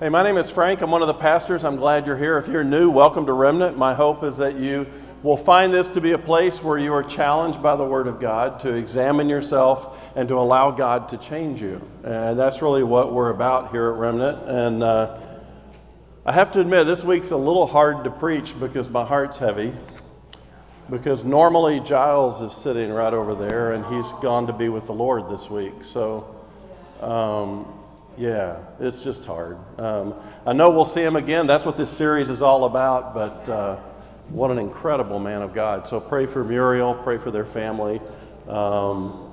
[0.00, 0.80] Hey, my name is Frank.
[0.80, 1.62] I'm one of the pastors.
[1.62, 2.38] I'm glad you're here.
[2.38, 3.76] If you're new, welcome to Remnant.
[3.76, 4.86] My hope is that you
[5.22, 8.18] will find this to be a place where you are challenged by the Word of
[8.18, 11.86] God to examine yourself and to allow God to change you.
[12.02, 14.48] And that's really what we're about here at Remnant.
[14.48, 15.18] And uh,
[16.24, 19.70] I have to admit, this week's a little hard to preach because my heart's heavy.
[20.88, 24.94] Because normally Giles is sitting right over there and he's gone to be with the
[24.94, 25.84] Lord this week.
[25.84, 26.40] So,
[27.02, 27.79] um,
[28.18, 29.58] yeah, it's just hard.
[29.78, 30.14] Um,
[30.46, 31.46] I know we'll see him again.
[31.46, 33.76] That's what this series is all about, but uh,
[34.28, 35.88] what an incredible man of God.
[35.88, 38.00] So pray for Muriel, pray for their family.
[38.48, 39.26] Um,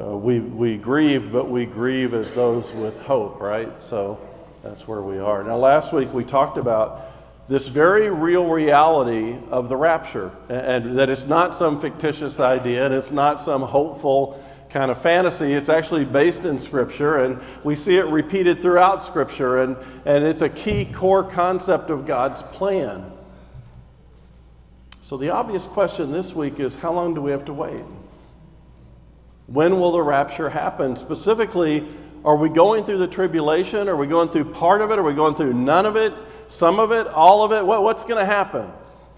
[0.00, 3.82] uh, we, we grieve, but we grieve as those with hope, right?
[3.82, 4.20] So
[4.62, 5.42] that's where we are.
[5.44, 7.12] Now, last week we talked about
[7.48, 12.86] this very real reality of the rapture, and, and that it's not some fictitious idea,
[12.86, 14.42] and it's not some hopeful
[14.74, 15.52] kind of fantasy.
[15.52, 20.40] It's actually based in Scripture, and we see it repeated throughout Scripture, and, and it's
[20.40, 23.08] a key core concept of God's plan.
[25.00, 27.84] So, the obvious question this week is how long do we have to wait?
[29.46, 30.96] When will the rapture happen?
[30.96, 31.86] Specifically,
[32.24, 33.88] are we going through the tribulation?
[33.88, 34.98] Are we going through part of it?
[34.98, 36.12] Are we going through none of it?
[36.48, 37.06] Some of it?
[37.06, 37.64] All of it?
[37.64, 38.68] What, what's going to happen?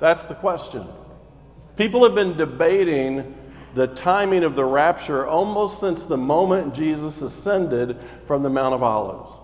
[0.00, 0.84] That's the question.
[1.76, 3.34] People have been debating
[3.76, 8.82] the timing of the rapture almost since the moment Jesus ascended from the Mount of
[8.82, 9.38] Olives.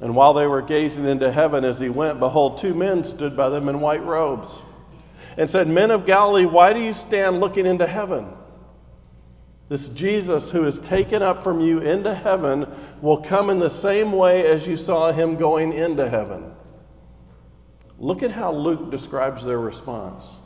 [0.00, 3.50] And while they were gazing into heaven as he went, behold, two men stood by
[3.50, 4.58] them in white robes
[5.36, 8.26] and said, Men of Galilee, why do you stand looking into heaven?
[9.68, 12.66] This Jesus who is taken up from you into heaven
[13.02, 16.54] will come in the same way as you saw him going into heaven.
[17.98, 20.36] Look at how Luke describes their response.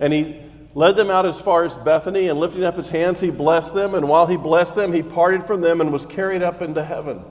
[0.00, 3.30] And he led them out as far as Bethany, and lifting up his hands, he
[3.30, 3.94] blessed them.
[3.94, 7.22] And while he blessed them, he parted from them and was carried up into heaven.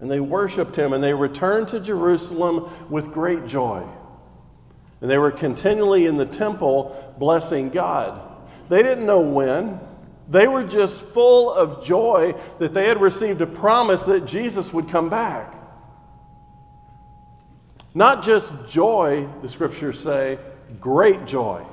[0.00, 3.86] And they worshiped him, and they returned to Jerusalem with great joy.
[5.00, 8.20] And they were continually in the temple blessing God.
[8.68, 9.80] They didn't know when.
[10.28, 14.88] They were just full of joy that they had received a promise that Jesus would
[14.88, 15.54] come back.
[17.94, 20.38] Not just joy, the scriptures say,
[20.80, 21.66] great joy.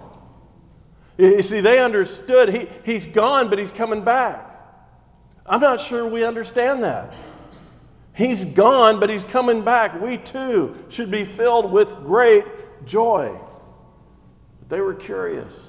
[1.19, 4.49] You see, they understood he, he's gone, but he's coming back.
[5.45, 7.13] I'm not sure we understand that.
[8.15, 9.99] He's gone, but he's coming back.
[9.99, 12.45] We too should be filled with great
[12.85, 13.37] joy.
[14.59, 15.67] But they were curious.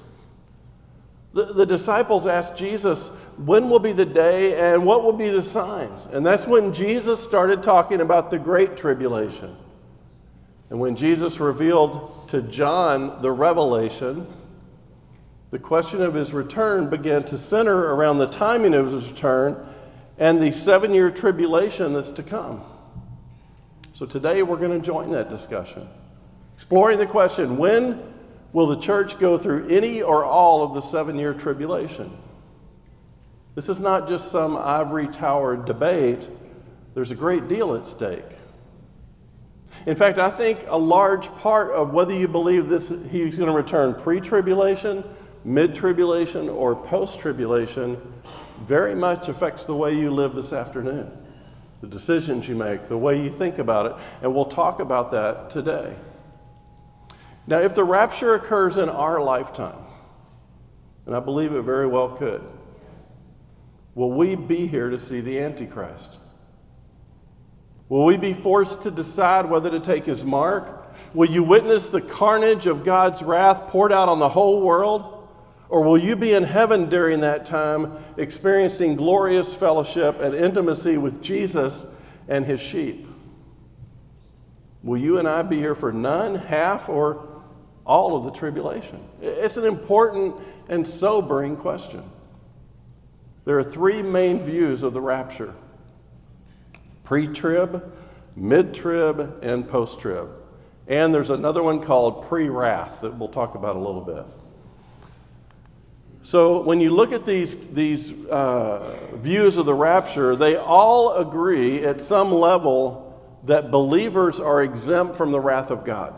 [1.33, 5.43] The, the disciples asked Jesus, When will be the day and what will be the
[5.43, 6.05] signs?
[6.05, 9.53] And that's when Jesus started talking about the great tribulation.
[10.69, 14.27] And when Jesus revealed to John the revelation,
[15.51, 19.67] the question of his return began to center around the timing of his return
[20.17, 22.63] and the seven year tribulation that's to come.
[23.93, 25.87] So today we're going to join that discussion,
[26.55, 28.01] exploring the question when
[28.53, 32.17] will the church go through any or all of the seven year tribulation?
[33.53, 36.29] This is not just some ivory tower debate,
[36.93, 38.37] there's a great deal at stake.
[39.85, 43.55] In fact, I think a large part of whether you believe this he's going to
[43.55, 45.03] return pre-tribulation
[45.43, 47.99] mid tribulation or post tribulation
[48.65, 51.11] very much affects the way you live this afternoon,
[51.81, 53.95] the decisions you make, the way you think about it.
[54.21, 55.95] And we'll talk about that today.
[57.47, 59.83] Now, if the rapture occurs in our lifetime,
[61.05, 62.43] and I believe it very well could,
[63.95, 66.17] will we be here to see the Antichrist?
[67.89, 70.93] Will we be forced to decide whether to take his mark?
[71.13, 75.20] Will you witness the carnage of God's wrath poured out on the whole world?
[75.71, 81.23] Or will you be in heaven during that time, experiencing glorious fellowship and intimacy with
[81.23, 81.87] Jesus
[82.27, 83.07] and his sheep?
[84.83, 87.41] Will you and I be here for none, half, or
[87.85, 88.99] all of the tribulation?
[89.21, 90.35] It's an important
[90.67, 92.03] and sobering question.
[93.45, 95.55] There are three main views of the rapture
[97.05, 97.93] pre trib,
[98.35, 100.31] mid trib, and post trib.
[100.85, 104.25] And there's another one called pre wrath that we'll talk about a little bit.
[106.23, 111.83] So when you look at these, these uh, views of the rapture, they all agree
[111.83, 113.07] at some level
[113.45, 116.13] that believers are exempt from the wrath of God.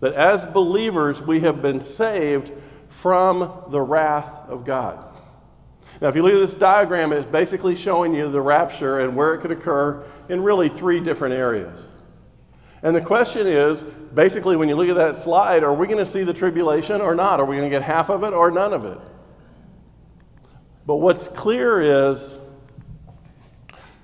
[0.00, 2.52] That as believers, we have been saved
[2.88, 5.04] from the wrath of God.
[6.00, 9.34] Now, if you look at this diagram, it's basically showing you the rapture and where
[9.34, 11.80] it could occur in really three different areas.
[12.82, 16.06] And the question is basically, when you look at that slide, are we going to
[16.06, 17.40] see the tribulation or not?
[17.40, 18.98] Are we going to get half of it or none of it?
[20.86, 22.38] But what's clear is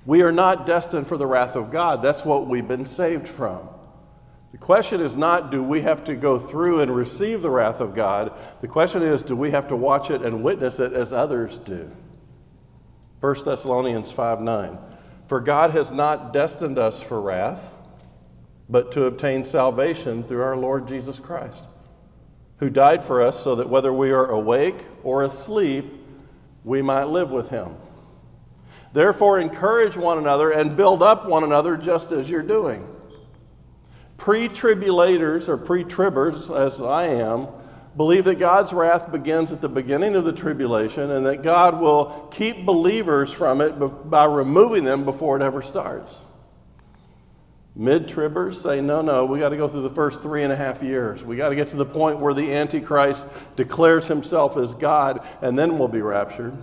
[0.05, 2.01] We are not destined for the wrath of God.
[2.01, 3.69] That's what we've been saved from.
[4.51, 7.93] The question is not do we have to go through and receive the wrath of
[7.93, 8.33] God?
[8.61, 11.91] The question is do we have to watch it and witness it as others do?
[13.21, 14.77] 1 Thessalonians 5 9.
[15.27, 17.73] For God has not destined us for wrath,
[18.71, 21.65] but to obtain salvation through our Lord Jesus Christ,
[22.57, 25.85] who died for us so that whether we are awake or asleep,
[26.63, 27.75] we might live with him.
[28.93, 32.87] Therefore, encourage one another and build up one another just as you're doing.
[34.17, 37.47] Pre tribulators or pre tribbers, as I am,
[37.97, 42.27] believe that God's wrath begins at the beginning of the tribulation and that God will
[42.31, 43.71] keep believers from it
[44.09, 46.15] by removing them before it ever starts.
[47.81, 50.55] Mid tribbers say, no, no, we got to go through the first three and a
[50.55, 51.23] half years.
[51.23, 53.25] We got to get to the point where the Antichrist
[53.55, 56.55] declares himself as God, and then we'll be raptured.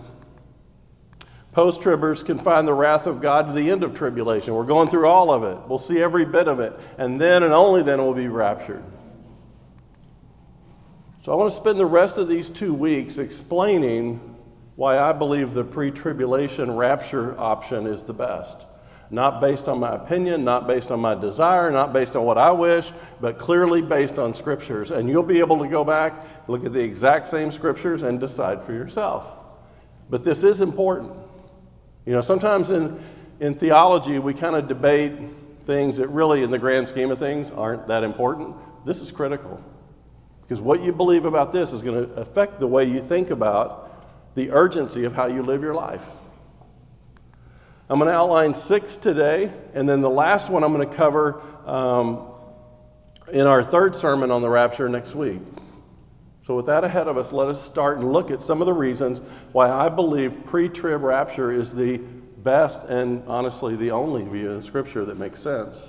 [1.50, 4.54] Post tribbers can find the wrath of God to the end of tribulation.
[4.54, 5.58] We're going through all of it.
[5.68, 6.78] We'll see every bit of it.
[6.98, 8.84] And then and only then we'll be raptured.
[11.24, 14.20] So I want to spend the rest of these two weeks explaining
[14.76, 18.67] why I believe the pre tribulation rapture option is the best.
[19.10, 22.50] Not based on my opinion, not based on my desire, not based on what I
[22.50, 24.90] wish, but clearly based on scriptures.
[24.90, 28.62] And you'll be able to go back, look at the exact same scriptures, and decide
[28.62, 29.26] for yourself.
[30.10, 31.12] But this is important.
[32.04, 32.98] You know, sometimes in,
[33.40, 35.12] in theology, we kind of debate
[35.62, 38.56] things that really, in the grand scheme of things, aren't that important.
[38.84, 39.62] This is critical.
[40.42, 44.34] Because what you believe about this is going to affect the way you think about
[44.34, 46.06] the urgency of how you live your life.
[47.90, 51.40] I'm going to outline six today, and then the last one I'm going to cover
[51.64, 52.28] um,
[53.32, 55.40] in our third sermon on the rapture next week.
[56.44, 58.74] So, with that ahead of us, let us start and look at some of the
[58.74, 59.20] reasons
[59.52, 64.62] why I believe pre trib rapture is the best and honestly the only view in
[64.62, 65.82] Scripture that makes sense.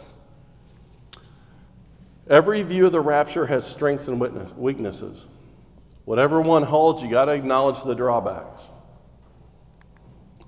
[2.30, 4.20] Every view of the rapture has strengths and
[4.58, 5.26] weaknesses.
[6.06, 8.62] Whatever one holds, you got to acknowledge the drawbacks.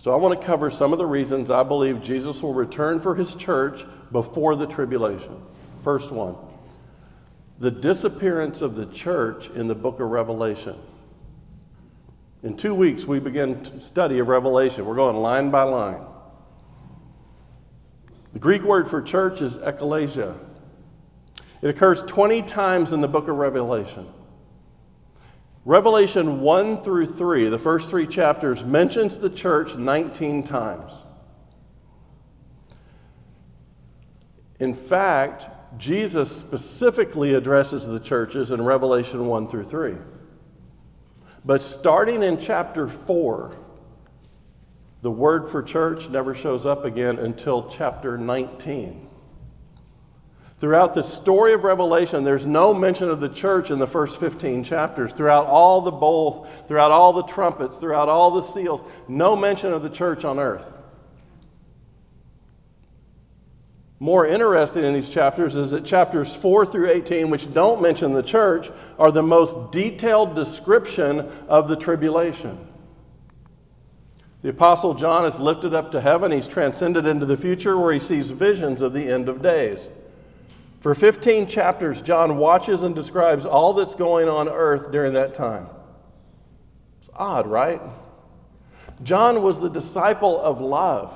[0.02, 3.14] So, I want to cover some of the reasons I believe Jesus will return for
[3.14, 5.40] his church before the tribulation.
[5.78, 6.36] First one
[7.60, 10.76] the disappearance of the church in the book of Revelation.
[12.42, 14.88] In two weeks, we begin study of Revelation.
[14.88, 16.04] We're going line by line.
[18.34, 20.36] The Greek word for church is ekklesia.
[21.62, 24.08] It occurs 20 times in the book of Revelation.
[25.64, 30.92] Revelation 1 through 3, the first three chapters, mentions the church 19 times.
[34.60, 39.96] In fact, Jesus specifically addresses the churches in Revelation 1 through 3.
[41.46, 43.56] But starting in chapter 4,
[45.02, 49.08] the word for church never shows up again until chapter 19.
[50.62, 54.64] Throughout the story of Revelation, there's no mention of the church in the first 15
[54.64, 55.12] chapters.
[55.12, 59.82] Throughout all the bowls, throughout all the trumpets, throughout all the seals, no mention of
[59.82, 60.72] the church on earth.
[64.00, 68.22] More interesting in these chapters is that chapters 4 through 18, which don't mention the
[68.22, 68.70] church,
[69.00, 72.60] are the most detailed description of the tribulation.
[74.44, 76.32] The Apostle John is lifted up to heaven.
[76.32, 79.90] He's transcended into the future where he sees visions of the end of days.
[80.82, 85.68] For 15 chapters, John watches and describes all that's going on earth during that time.
[87.00, 87.80] It's odd, right?
[89.04, 91.16] John was the disciple of love.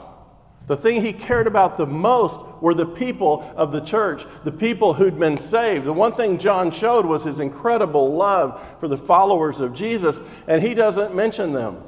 [0.68, 4.94] The thing he cared about the most were the people of the church, the people
[4.94, 5.86] who'd been saved.
[5.86, 10.62] The one thing John showed was his incredible love for the followers of Jesus, and
[10.62, 11.82] he doesn't mention them.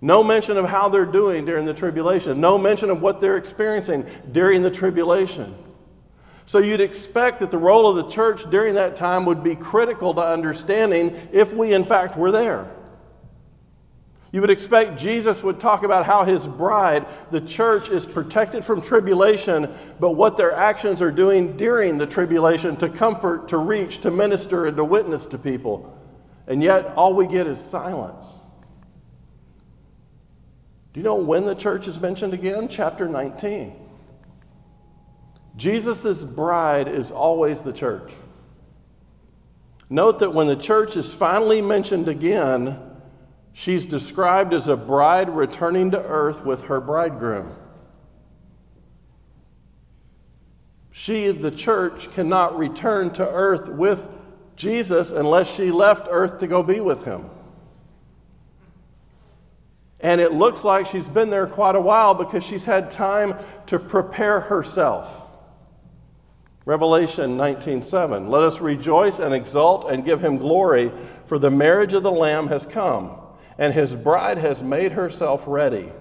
[0.00, 4.06] No mention of how they're doing during the tribulation, no mention of what they're experiencing
[4.32, 5.54] during the tribulation.
[6.44, 10.14] So you'd expect that the role of the church during that time would be critical
[10.14, 12.70] to understanding if we, in fact, were there.
[14.32, 18.80] You would expect Jesus would talk about how his bride, the church, is protected from
[18.80, 19.70] tribulation,
[20.00, 24.64] but what their actions are doing during the tribulation to comfort, to reach, to minister,
[24.64, 25.98] and to witness to people.
[26.46, 28.26] And yet, all we get is silence.
[30.94, 32.68] Do you know when the church is mentioned again?
[32.68, 33.81] Chapter 19.
[35.56, 38.12] Jesus' bride is always the church.
[39.90, 42.78] Note that when the church is finally mentioned again,
[43.52, 47.54] She's described as a bride returning to earth with her bridegroom.
[50.90, 54.08] She, the church, cannot return to earth with
[54.56, 57.28] Jesus unless she left earth to go be with him.
[60.00, 63.34] And it looks like she's been there quite a while because she's had time
[63.66, 65.21] to prepare herself.
[66.64, 70.92] Revelation 19:7 Let us rejoice and exult and give him glory
[71.26, 73.12] for the marriage of the lamb has come
[73.58, 75.92] and his bride has made herself ready.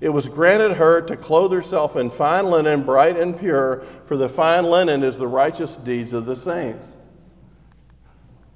[0.00, 4.30] It was granted her to clothe herself in fine linen bright and pure for the
[4.30, 6.88] fine linen is the righteous deeds of the saints.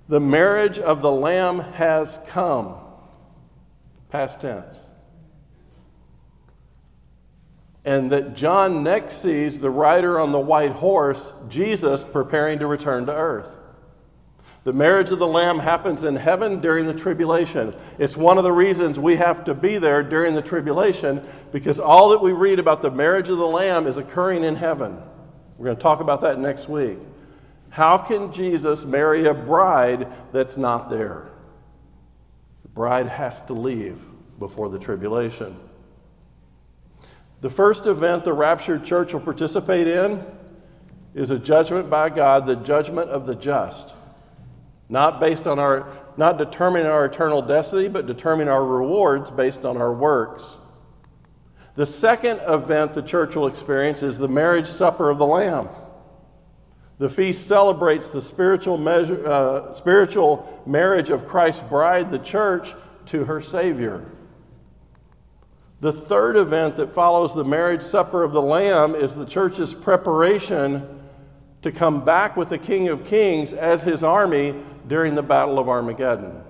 [0.09, 2.77] The marriage of the lamb has come.
[4.11, 4.79] Past tense
[7.85, 13.07] and that John next sees the rider on the white horse, Jesus, preparing to return
[13.07, 13.59] to earth.
[14.65, 17.77] The marriage of the Lamb happens in heaven during the tribulation.
[17.99, 22.09] It's one of the reasons we have to be there during the tribulation because all
[22.11, 24.99] that we read about the marriage of the Lamb is occurring in heaven.
[25.59, 26.99] We're going to talk about that next week.
[27.69, 31.29] How can Jesus marry a bride that's not there?
[32.63, 34.03] The bride has to leave
[34.39, 35.57] before the tribulation.
[37.45, 40.25] The first event the raptured church will participate in
[41.13, 43.95] is a judgment by God, the judgment of the just.
[44.89, 45.87] Not based on our,
[46.17, 50.57] not determining our eternal destiny, but determining our rewards based on our works.
[51.75, 55.69] The second event the church will experience is the marriage supper of the Lamb.
[56.97, 62.73] The feast celebrates the spiritual, measure, uh, spiritual marriage of Christ's bride, the church,
[63.05, 64.14] to her Savior.
[65.85, 71.03] The third event that follows the marriage supper of the Lamb is the church's preparation
[71.61, 74.55] to come back with the King of Kings as his army
[74.89, 76.43] during the Battle of Armageddon.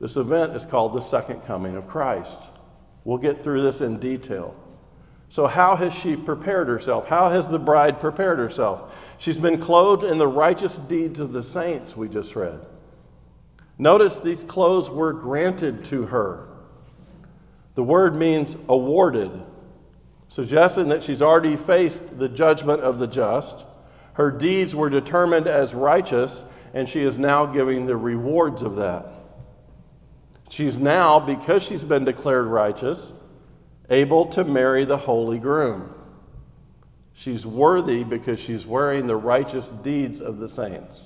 [0.00, 2.38] This event is called the Second Coming of Christ.
[3.04, 4.56] We'll get through this in detail.
[5.28, 7.06] So, how has she prepared herself?
[7.06, 9.14] How has the bride prepared herself?
[9.18, 12.60] She's been clothed in the righteous deeds of the saints, we just read.
[13.76, 16.49] Notice these clothes were granted to her.
[17.80, 19.30] The word means awarded,
[20.28, 23.64] suggesting that she's already faced the judgment of the just.
[24.12, 26.44] Her deeds were determined as righteous,
[26.74, 29.06] and she is now giving the rewards of that.
[30.50, 33.14] She's now, because she's been declared righteous,
[33.88, 35.94] able to marry the holy groom.
[37.14, 41.04] She's worthy because she's wearing the righteous deeds of the saints.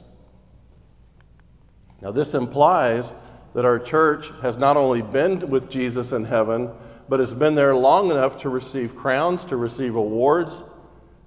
[2.03, 3.15] Now, this implies
[3.55, 6.71] that our church has not only been with Jesus in heaven,
[7.09, 10.65] but has been there long enough to receive crowns, to receive awards,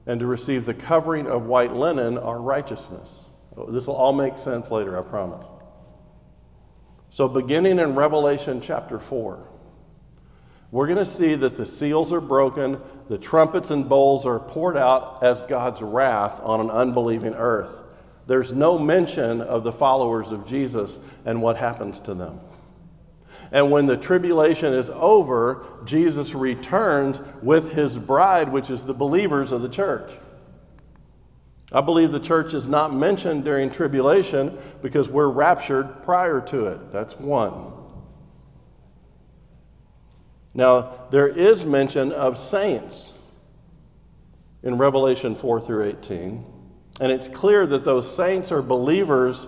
[0.05, 3.19] and to receive the covering of white linen, our righteousness.
[3.69, 5.45] This will all make sense later, I promise.
[7.09, 9.47] So, beginning in Revelation chapter 4,
[10.69, 14.75] we're going to see that the seals are broken, the trumpets and bowls are poured
[14.75, 17.86] out as God's wrath on an unbelieving earth
[18.27, 22.39] there's no mention of the followers of Jesus and what happens to them.
[23.51, 29.53] And when the tribulation is over, Jesus returns with his bride, which is the believers
[29.53, 30.11] of the church.
[31.71, 36.91] I believe the church is not mentioned during tribulation because we're raptured prior to it.
[36.91, 37.73] That's one.
[40.53, 43.13] Now, there is mention of saints
[44.63, 46.56] in Revelation 4 through 18.
[46.99, 49.47] And it's clear that those saints are believers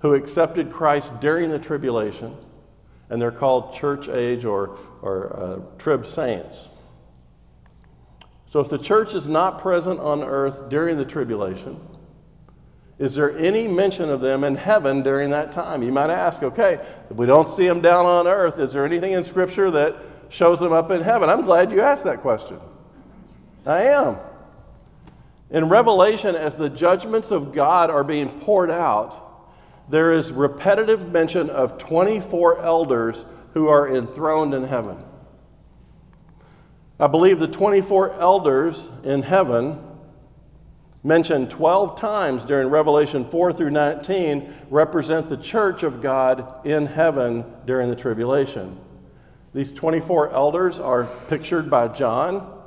[0.00, 2.36] who accepted Christ during the tribulation,
[3.10, 6.68] and they're called church age or, or uh, trib saints.
[8.50, 11.78] So, if the church is not present on earth during the tribulation,
[12.98, 15.82] is there any mention of them in heaven during that time?
[15.82, 19.12] You might ask, okay, if we don't see them down on earth, is there anything
[19.12, 19.96] in Scripture that
[20.30, 21.28] shows them up in heaven?
[21.28, 22.58] I'm glad you asked that question.
[23.64, 24.16] I am.
[25.50, 29.24] In Revelation, as the judgments of God are being poured out,
[29.88, 33.24] there is repetitive mention of 24 elders
[33.54, 35.02] who are enthroned in heaven.
[37.00, 39.78] I believe the 24 elders in heaven,
[41.02, 47.46] mentioned 12 times during Revelation 4 through 19, represent the church of God in heaven
[47.64, 48.78] during the tribulation.
[49.54, 52.57] These 24 elders are pictured by John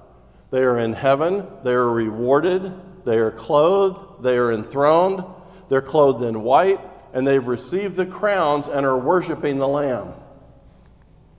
[0.51, 1.47] they are in heaven.
[1.63, 2.71] They are rewarded.
[3.05, 4.21] They are clothed.
[4.21, 5.23] They are enthroned.
[5.69, 6.81] They're clothed in white,
[7.13, 10.13] and they've received the crowns and are worshiping the Lamb.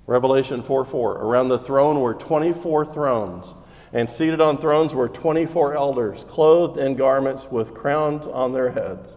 [0.06, 1.12] Revelation 4 4.
[1.18, 3.54] Around the throne were 24 thrones,
[3.92, 9.12] and seated on thrones were 24 elders, clothed in garments with crowns on their heads.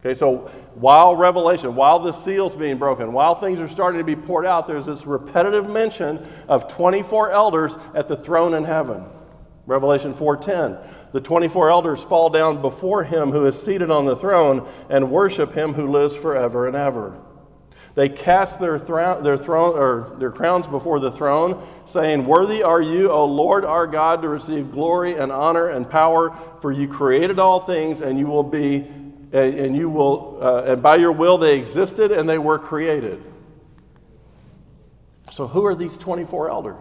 [0.00, 4.14] Okay, so while Revelation, while the seal's being broken, while things are starting to be
[4.14, 9.04] poured out, there's this repetitive mention of 24 elders at the throne in heaven.
[9.66, 10.78] Revelation 4:10.
[11.12, 15.52] The 24 elders fall down before him who is seated on the throne and worship
[15.52, 17.14] him who lives forever and ever.
[17.94, 23.10] They cast their, their, throne, or their crowns before the throne, saying, Worthy are you,
[23.10, 27.58] O Lord our God, to receive glory and honor and power, for you created all
[27.58, 28.86] things, and you will be,
[29.32, 33.22] and you will, uh, and by your will they existed and they were created.
[35.30, 36.76] So, who are these 24 elders?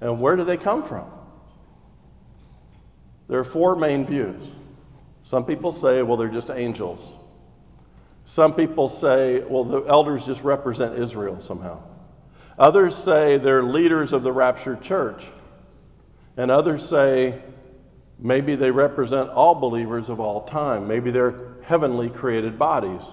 [0.00, 1.06] And where do they come from?
[3.28, 4.42] There are four main views.
[5.22, 7.08] Some people say, well, they're just angels.
[8.24, 11.82] Some people say, well, the elders just represent Israel somehow.
[12.58, 15.24] Others say they're leaders of the raptured church.
[16.36, 17.40] And others say
[18.18, 20.88] maybe they represent all believers of all time.
[20.88, 23.12] Maybe they're heavenly created bodies.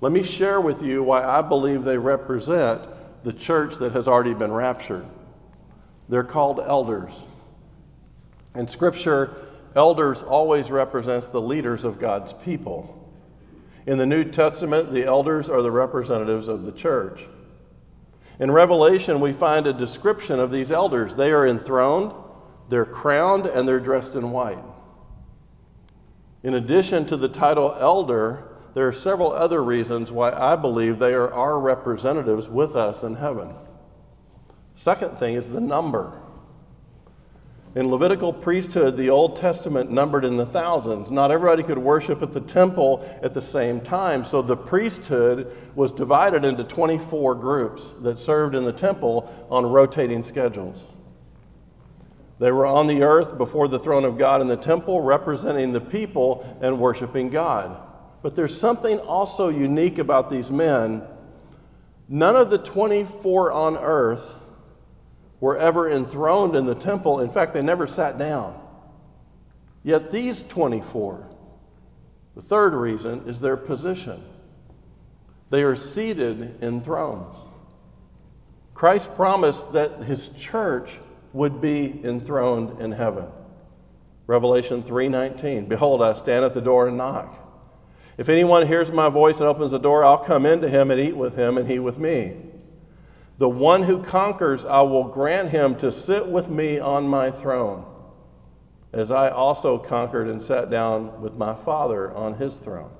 [0.00, 2.80] Let me share with you why I believe they represent
[3.24, 5.04] the church that has already been raptured.
[6.08, 7.12] They're called elders.
[8.54, 9.36] In Scripture,
[9.76, 13.12] elders always represents the leaders of God's people.
[13.84, 17.26] In the New Testament, the elders are the representatives of the church.
[18.38, 21.16] In Revelation, we find a description of these elders.
[21.16, 22.14] They are enthroned,
[22.70, 24.64] they're crowned, and they're dressed in white.
[26.42, 28.44] In addition to the title elder,
[28.74, 33.16] there are several other reasons why I believe they are our representatives with us in
[33.16, 33.50] heaven.
[34.74, 36.18] Second thing is the number.
[37.74, 41.10] In Levitical priesthood, the Old Testament numbered in the thousands.
[41.10, 45.92] Not everybody could worship at the temple at the same time, so the priesthood was
[45.92, 50.84] divided into 24 groups that served in the temple on rotating schedules.
[52.40, 55.80] They were on the earth before the throne of God in the temple, representing the
[55.80, 57.78] people and worshiping God.
[58.22, 61.02] But there's something also unique about these men.
[62.08, 64.40] None of the 24 on earth
[65.38, 67.20] were ever enthroned in the temple.
[67.20, 68.58] In fact, they never sat down.
[69.82, 71.28] Yet these 24,
[72.36, 74.22] the third reason is their position.
[75.50, 77.36] They are seated in thrones.
[78.72, 81.00] Christ promised that his church
[81.32, 83.26] would be enthroned in heaven.
[84.26, 87.36] Revelation 3:19 Behold I stand at the door and knock.
[88.16, 91.16] If anyone hears my voice and opens the door I'll come into him and eat
[91.16, 92.36] with him and he with me.
[93.38, 97.86] The one who conquers, I will grant him to sit with me on my throne,
[98.92, 102.90] as I also conquered and sat down with my Father on his throne.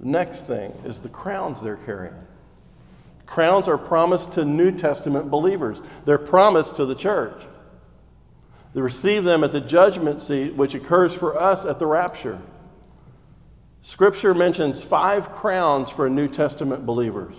[0.00, 2.25] The next thing is the crowns they're carrying.
[3.26, 7.40] Crowns are promised to New Testament believers, they're promised to the church.
[8.72, 12.40] They receive them at the judgment seat, which occurs for us at the rapture.
[13.80, 17.34] Scripture mentions five crowns for New Testament believers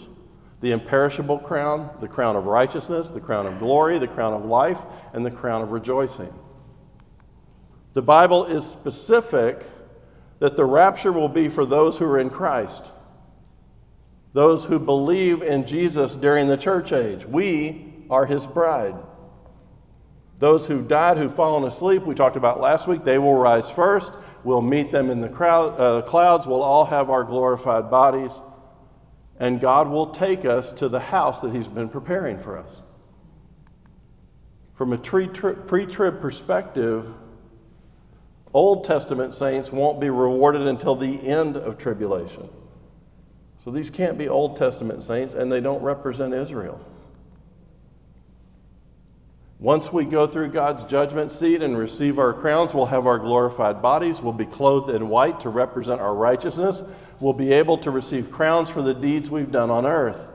[0.59, 4.83] the imperishable crown, the crown of righteousness, the crown of glory, the crown of life,
[5.13, 6.33] and the crown of rejoicing.
[7.93, 9.67] The Bible is specific
[10.39, 12.85] that the rapture will be for those who are in Christ,
[14.37, 17.25] those who believe in Jesus during the church age.
[17.25, 18.93] We are his bride.
[20.37, 24.13] Those who died, who've fallen asleep, we talked about last week, they will rise first.
[24.43, 26.45] We'll meet them in the crowd, uh, clouds.
[26.45, 28.39] We'll all have our glorified bodies
[29.39, 32.77] and God will take us to the house that He's been preparing for us.
[34.75, 37.11] From a pre trib perspective,
[38.53, 42.49] Old Testament saints won't be rewarded until the end of tribulation.
[43.67, 46.79] So these can't be Old Testament saints, and they don't represent Israel.
[49.59, 53.81] Once we go through God's judgment seat and receive our crowns, we'll have our glorified
[53.81, 54.21] bodies.
[54.21, 56.81] We'll be clothed in white to represent our righteousness.
[57.19, 60.29] We'll be able to receive crowns for the deeds we've done on earth.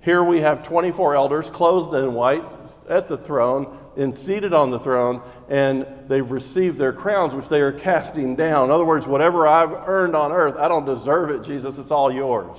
[0.00, 2.44] Here we have 24 elders clothed in white
[2.88, 7.60] at the throne and seated on the throne, and they've received their crowns, which they
[7.60, 8.66] are casting down.
[8.66, 11.78] In other words, whatever I've earned on earth, I don't deserve it, Jesus.
[11.78, 12.56] It's all yours.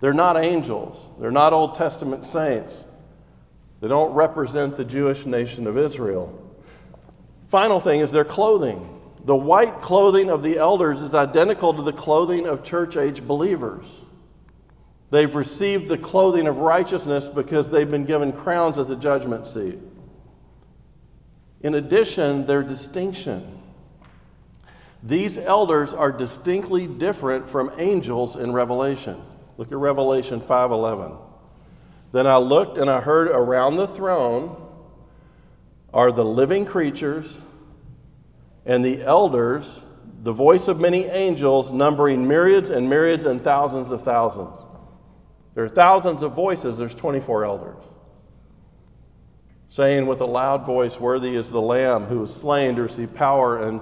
[0.00, 2.82] They're not angels, they're not Old Testament saints.
[3.80, 6.38] They don't represent the Jewish nation of Israel.
[7.48, 9.00] Final thing is their clothing.
[9.24, 13.86] The white clothing of the elders is identical to the clothing of church age believers.
[15.10, 19.78] They've received the clothing of righteousness because they've been given crowns at the judgment seat.
[21.62, 23.60] In addition, their distinction.
[25.02, 29.20] These elders are distinctly different from angels in Revelation.
[29.56, 31.16] Look at Revelation 5:11.
[32.12, 34.56] Then I looked and I heard around the throne
[35.92, 37.38] are the living creatures
[38.64, 39.82] and the elders,
[40.22, 44.56] the voice of many angels, numbering myriads and myriads and thousands of thousands.
[45.54, 47.82] There are thousands of voices, there's 24 elders.
[49.72, 53.66] Saying with a loud voice, Worthy is the Lamb who was slain to receive power
[53.66, 53.80] and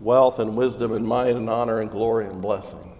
[0.00, 2.92] wealth and wisdom and might and honor and glory and blessing.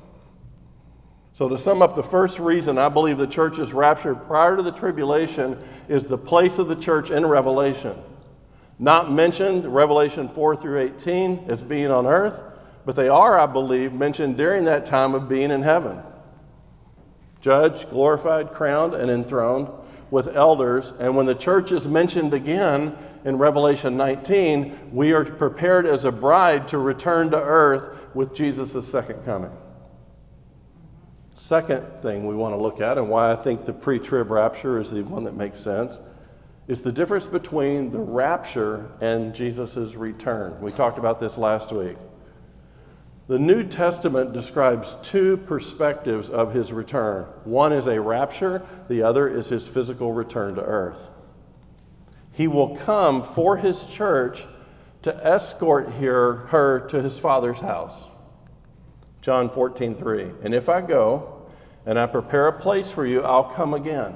[1.33, 4.63] So, to sum up, the first reason I believe the church is raptured prior to
[4.63, 8.01] the tribulation is the place of the church in Revelation.
[8.79, 12.41] Not mentioned, Revelation 4 through 18, as being on earth,
[12.87, 15.99] but they are, I believe, mentioned during that time of being in heaven.
[17.41, 19.71] Judged, glorified, crowned, and enthroned
[20.11, 20.93] with elders.
[20.99, 26.13] And when the church is mentioned again in Revelation 19, we are prepared as a
[26.13, 29.53] bride to return to earth with Jesus' second coming.
[31.35, 34.81] Second thing we want to look at, and why I think the pre trib rapture
[34.81, 36.01] is the one that makes sense,
[36.67, 40.61] is the difference between the rapture and Jesus' return.
[40.61, 41.97] We talked about this last week.
[43.29, 49.29] The New Testament describes two perspectives of his return one is a rapture, the other
[49.29, 51.11] is his physical return to earth.
[52.33, 54.47] He will come for his church
[55.03, 58.05] to escort her, her to his father's house.
[59.21, 60.31] John 14, 3.
[60.43, 61.51] And if I go
[61.85, 64.15] and I prepare a place for you, I'll come again.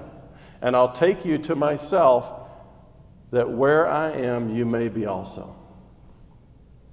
[0.63, 2.33] And I'll take you to myself,
[3.31, 5.55] that where I am, you may be also.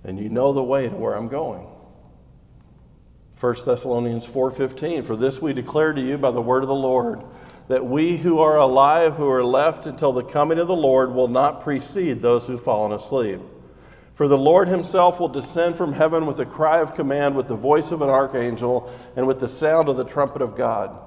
[0.04, 1.69] And you know the way to where I'm going.
[3.40, 7.22] 1 Thessalonians 4:15 For this we declare to you by the word of the Lord
[7.70, 11.30] that we who are alive who are left until the coming of the Lord will
[11.30, 13.40] not precede those who've fallen asleep.
[14.14, 17.56] For the Lord himself will descend from heaven with a cry of command, with the
[17.56, 21.00] voice of an archangel, and with the sound of the trumpet of God.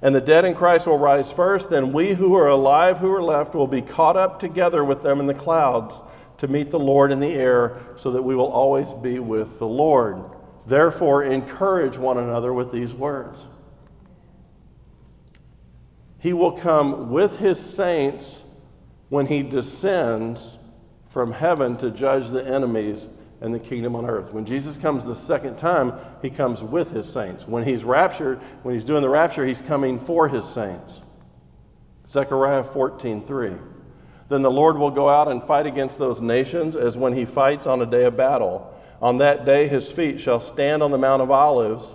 [0.00, 3.22] And the dead in Christ will rise first, then we who are alive, who are
[3.22, 6.00] left, will be caught up together with them in the clouds
[6.38, 9.66] to meet the Lord in the air, so that we will always be with the
[9.66, 10.24] Lord.
[10.66, 13.46] Therefore, encourage one another with these words.
[16.18, 18.42] He will come with his saints
[19.10, 20.56] when he descends
[21.06, 23.06] from heaven to judge the enemies
[23.40, 24.32] and the kingdom on earth.
[24.32, 27.46] When Jesus comes the second time, he comes with his saints.
[27.46, 31.00] When he's raptured, when he's doing the rapture, he's coming for his saints.
[32.08, 33.58] Zechariah 14:3.
[34.28, 37.66] Then the Lord will go out and fight against those nations as when he fights
[37.66, 38.72] on a day of battle.
[39.00, 41.94] On that day his feet shall stand on the Mount of Olives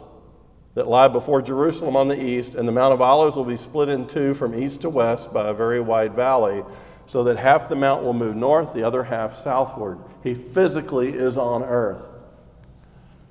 [0.76, 3.90] that lie before Jerusalem on the east, and the Mount of Olives will be split
[3.90, 6.64] in two from east to west by a very wide valley
[7.06, 10.00] so that half the mount will move north, the other half southward.
[10.24, 12.10] He physically is on earth.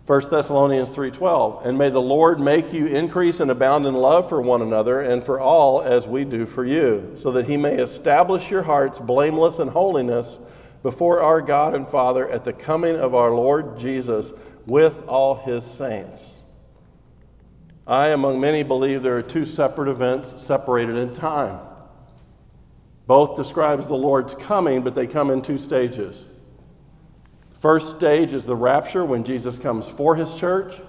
[0.04, 4.42] 1 Thessalonians 3:12 And may the Lord make you increase and abound in love for
[4.42, 8.50] one another and for all as we do for you so that he may establish
[8.50, 10.38] your hearts blameless in holiness
[10.82, 14.32] before our God and Father at the coming of our Lord Jesus
[14.66, 16.38] with all his saints.
[17.86, 21.58] I among many believe there are two separate events separated in time.
[23.06, 26.24] Both describes the Lord's coming, but they come in two stages.
[27.58, 30.74] First stage is the rapture when Jesus comes for his church.
[30.74, 30.84] It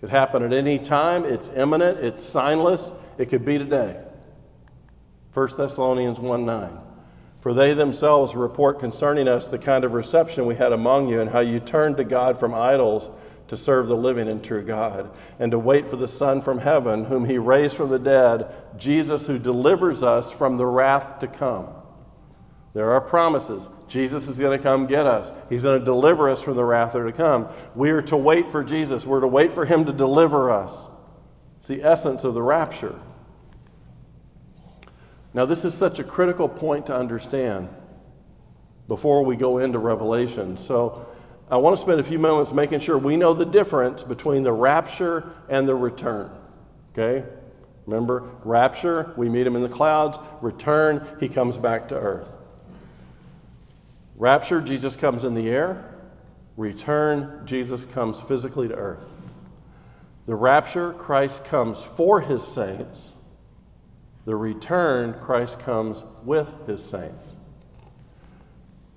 [0.00, 1.24] could happen at any time.
[1.24, 2.94] It's imminent, it's signless.
[3.18, 4.00] It could be today.
[5.34, 6.78] 1 Thessalonians 1 9.
[7.40, 11.30] For they themselves report concerning us the kind of reception we had among you and
[11.30, 13.10] how you turned to God from idols
[13.48, 17.06] to serve the living and true God, and to wait for the Son from heaven,
[17.06, 21.66] whom He raised from the dead, Jesus, who delivers us from the wrath to come.
[22.74, 23.68] There are promises.
[23.88, 25.32] Jesus is going to come get us.
[25.48, 27.48] He's going to deliver us from the wrath that are to come.
[27.74, 29.04] We are to wait for Jesus.
[29.04, 30.86] We're to wait for Him to deliver us.
[31.58, 33.00] It's the essence of the rapture.
[35.32, 37.68] Now, this is such a critical point to understand
[38.88, 40.56] before we go into Revelation.
[40.56, 41.06] So,
[41.50, 44.52] I want to spend a few moments making sure we know the difference between the
[44.52, 46.30] rapture and the return.
[46.92, 47.26] Okay?
[47.86, 50.18] Remember, rapture, we meet him in the clouds.
[50.40, 52.32] Return, he comes back to earth.
[54.14, 55.92] Rapture, Jesus comes in the air.
[56.56, 59.04] Return, Jesus comes physically to earth.
[60.26, 63.09] The rapture, Christ comes for his saints.
[64.24, 67.26] The return, Christ comes with his saints.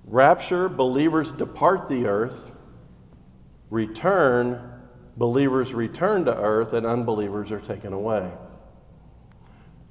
[0.04, 2.52] Rapture, believers depart the earth.
[3.70, 4.82] Return,
[5.16, 8.30] believers return to earth, and unbelievers are taken away.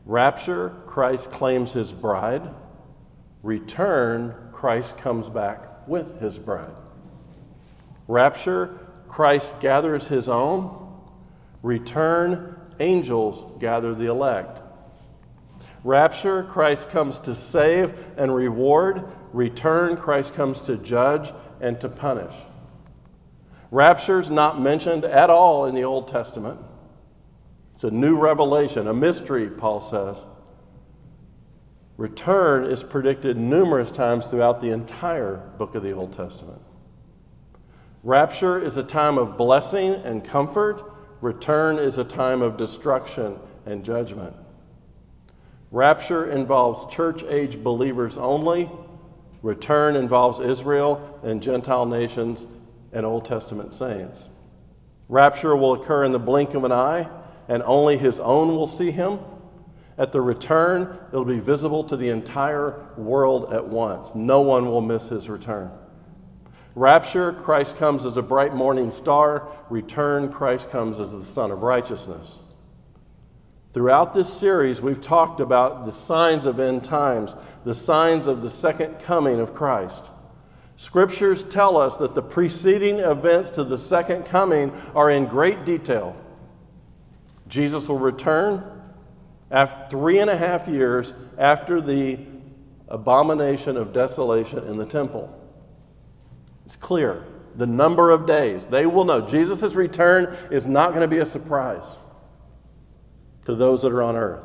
[0.06, 2.48] Rapture, Christ claims his bride.
[3.41, 6.76] Return, Christ comes back with his bride.
[8.08, 11.02] Rapture, Christ gathers his own.
[11.62, 14.62] Return, angels gather the elect.
[15.84, 19.04] Rapture, Christ comes to save and reward.
[19.34, 22.34] Return, Christ comes to judge and to punish.
[23.69, 26.60] Rapture is not mentioned at all in the Old Testament.
[27.74, 30.24] It's a new revelation, a mystery, Paul says.
[31.98, 36.62] Return is predicted numerous times throughout the entire book of the Old Testament.
[38.04, 40.84] Rapture is a time of blessing and comfort.
[41.22, 44.36] return is a time of destruction and judgment.
[45.74, 48.70] Rapture involves church age believers only.
[49.42, 52.46] Return involves Israel and Gentile nations
[52.92, 54.30] and Old Testament saints.
[55.10, 57.10] Rapture will occur in the blink of an eye,
[57.48, 59.18] and only his own will see him.
[59.98, 64.14] At the return, it'll be visible to the entire world at once.
[64.14, 65.72] No one will miss his return.
[66.76, 69.48] Rapture, Christ comes as a bright morning star.
[69.72, 72.38] Return, Christ comes as the Sun of Righteousness.
[73.74, 77.34] Throughout this series, we've talked about the signs of end times,
[77.66, 80.06] the signs of the second coming of Christ.
[80.78, 86.16] Scriptures tell us that the preceding events to the second coming are in great detail.
[87.48, 88.64] Jesus will return
[89.50, 92.20] after three and a half years after the
[92.90, 95.36] abomination of desolation in the temple.
[96.66, 97.26] It's clear.
[97.56, 98.68] The number of days.
[98.68, 99.22] They will know.
[99.22, 101.96] Jesus' return is not going to be a surprise
[103.45, 104.43] to those that are on earth.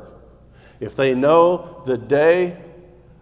[0.79, 2.57] If they know the day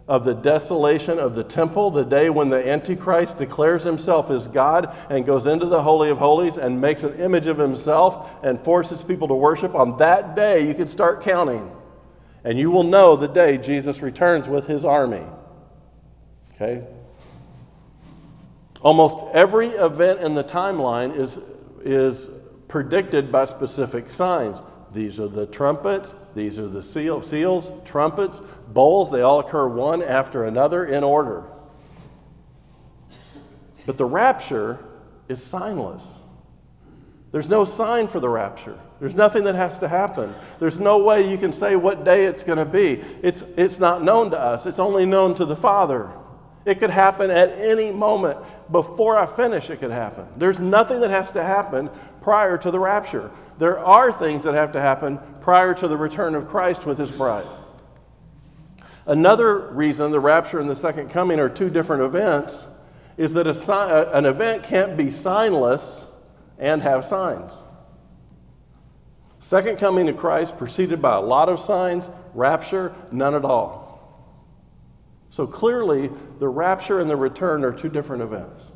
[0.08, 4.96] of the desolation of the temple, the day when the Antichrist declares himself as God
[5.10, 9.04] and goes into the Holy of Holies and makes an image of himself and forces
[9.04, 11.72] people to worship, on that day you can start counting.
[12.44, 15.24] And you will know the day Jesus returns with his army.
[16.56, 16.86] Okay?
[18.82, 21.40] Almost every event in the timeline is,
[21.82, 22.30] is
[22.70, 24.62] predicted by specific signs.
[24.94, 29.12] These are the trumpets, these are the seal, seals, trumpets, bowls.
[29.12, 31.44] They all occur one after another in order.
[33.86, 34.80] But the rapture
[35.28, 36.18] is signless.
[37.32, 38.80] There's no sign for the rapture.
[39.00, 40.34] There's nothing that has to happen.
[40.60, 43.02] There's no way you can say what day it's going to be.
[43.22, 46.12] It's, it's not known to us, it's only known to the Father.
[46.66, 48.38] It could happen at any moment.
[48.70, 50.28] Before I finish, it could happen.
[50.36, 53.32] There's nothing that has to happen prior to the rapture.
[53.58, 57.12] There are things that have to happen prior to the return of Christ with his
[57.12, 57.48] bride.
[59.06, 62.66] Another reason the rapture and the second coming are two different events
[63.16, 63.48] is that
[64.14, 66.06] an event can't be signless
[66.60, 67.58] and have signs.
[69.40, 73.88] Second coming of Christ preceded by a lot of signs, rapture, none at all.
[75.30, 78.72] So clearly, the rapture and the return are two different events.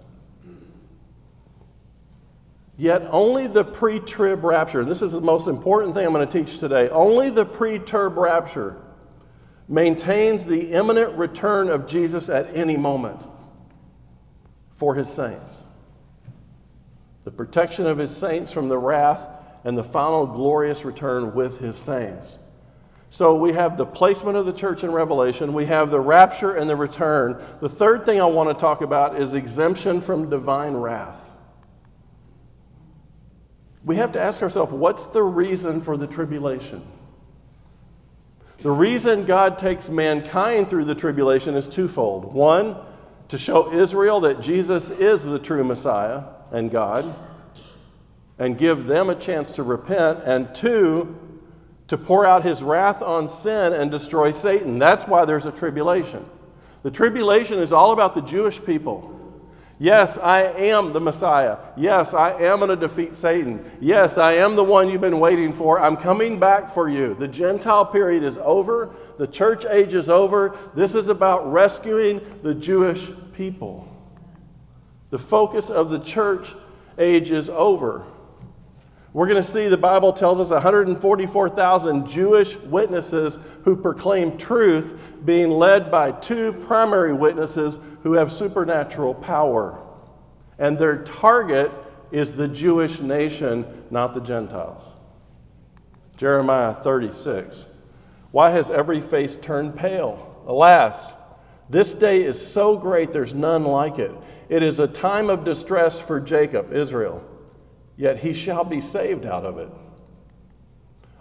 [2.77, 6.43] Yet only the pre trib rapture, this is the most important thing I'm going to
[6.43, 8.77] teach today, only the pre trib rapture
[9.67, 13.21] maintains the imminent return of Jesus at any moment
[14.71, 15.61] for his saints.
[17.23, 19.27] The protection of his saints from the wrath
[19.63, 22.37] and the final glorious return with his saints.
[23.09, 26.69] So we have the placement of the church in Revelation, we have the rapture and
[26.69, 27.41] the return.
[27.59, 31.30] The third thing I want to talk about is exemption from divine wrath.
[33.83, 36.83] We have to ask ourselves what's the reason for the tribulation?
[38.61, 42.31] The reason God takes mankind through the tribulation is twofold.
[42.31, 42.77] One,
[43.29, 47.15] to show Israel that Jesus is the true Messiah and God,
[48.37, 50.19] and give them a chance to repent.
[50.25, 51.17] And two,
[51.87, 54.79] to pour out his wrath on sin and destroy Satan.
[54.79, 56.25] That's why there's a tribulation.
[56.83, 59.20] The tribulation is all about the Jewish people.
[59.81, 61.57] Yes, I am the Messiah.
[61.75, 63.65] Yes, I am going to defeat Satan.
[63.79, 65.81] Yes, I am the one you've been waiting for.
[65.81, 67.15] I'm coming back for you.
[67.15, 70.55] The Gentile period is over, the church age is over.
[70.75, 73.87] This is about rescuing the Jewish people.
[75.09, 76.53] The focus of the church
[76.99, 78.05] age is over.
[79.13, 85.49] We're going to see the Bible tells us 144,000 Jewish witnesses who proclaim truth being
[85.49, 89.81] led by two primary witnesses who have supernatural power.
[90.57, 91.71] And their target
[92.11, 94.83] is the Jewish nation, not the Gentiles.
[96.17, 97.65] Jeremiah 36.
[98.31, 100.43] Why has every face turned pale?
[100.45, 101.13] Alas,
[101.69, 104.11] this day is so great there's none like it.
[104.49, 107.27] It is a time of distress for Jacob, Israel
[108.01, 109.69] yet he shall be saved out of it.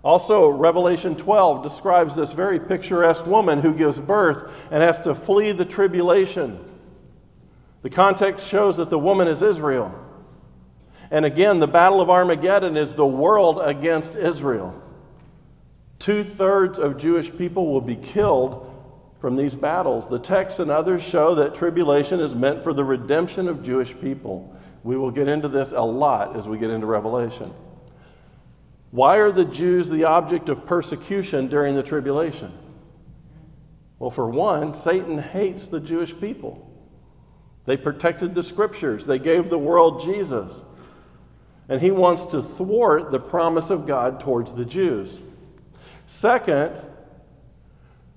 [0.02, 5.52] Also, Revelation 12 describes this very picturesque woman who gives birth and has to flee
[5.52, 6.58] the tribulation.
[7.82, 9.94] The context shows that the woman is Israel.
[11.10, 14.80] And again, the Battle of Armageddon is the world against Israel.
[15.98, 18.66] Two thirds of Jewish people will be killed
[19.18, 20.08] from these battles.
[20.08, 24.56] The texts and others show that tribulation is meant for the redemption of Jewish people.
[24.82, 27.52] We will get into this a lot as we get into Revelation.
[28.90, 32.52] Why are the Jews the object of persecution during the tribulation?
[33.98, 36.69] Well, for one, Satan hates the Jewish people.
[37.70, 40.64] They protected the scriptures, they gave the world Jesus.
[41.68, 45.20] and he wants to thwart the promise of God towards the Jews.
[46.04, 46.72] Second,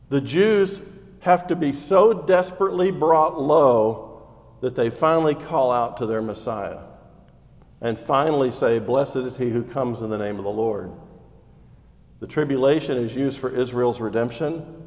[0.10, 0.82] the Jews
[1.20, 4.28] have to be so desperately brought low
[4.62, 6.80] that they finally call out to their Messiah
[7.80, 10.92] and finally say, Blessed is he who comes in the name of the Lord.
[12.22, 14.83] The tribulation is used for Israel's redemption.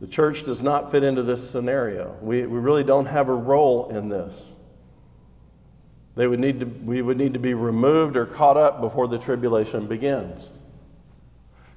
[0.00, 2.16] The church does not fit into this scenario.
[2.20, 4.46] We, we really don't have a role in this.
[6.16, 9.18] They would need to, we would need to be removed or caught up before the
[9.18, 10.48] tribulation begins.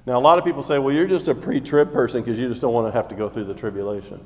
[0.06, 2.48] Now, a lot of people say, well, you're just a pre trib person because you
[2.48, 4.20] just don't want to have to go through the tribulation.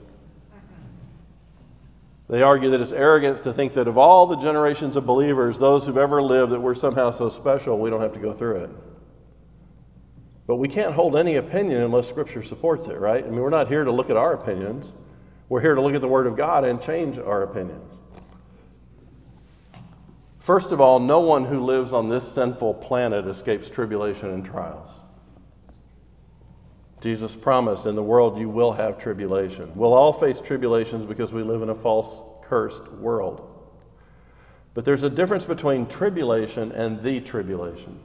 [2.28, 5.86] They argue that it's arrogance to think that of all the generations of believers, those
[5.86, 8.70] who've ever lived, that we're somehow so special we don't have to go through it.
[10.46, 13.24] But we can't hold any opinion unless Scripture supports it, right?
[13.24, 14.92] I mean, we're not here to look at our opinions.
[15.48, 17.92] We're here to look at the Word of God and change our opinions.
[20.38, 24.90] First of all, no one who lives on this sinful planet escapes tribulation and trials.
[27.00, 29.72] Jesus promised, in the world you will have tribulation.
[29.74, 33.50] We'll all face tribulations because we live in a false, cursed world.
[34.74, 38.00] But there's a difference between tribulation and the tribulation.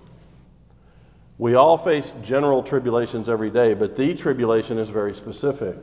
[1.39, 5.78] We all face general tribulations every day, but the tribulation is very specific.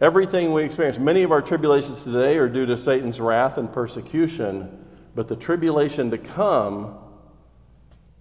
[0.00, 4.86] Everything we experience, many of our tribulations today are due to Satan's wrath and persecution,
[5.16, 6.96] but the tribulation to come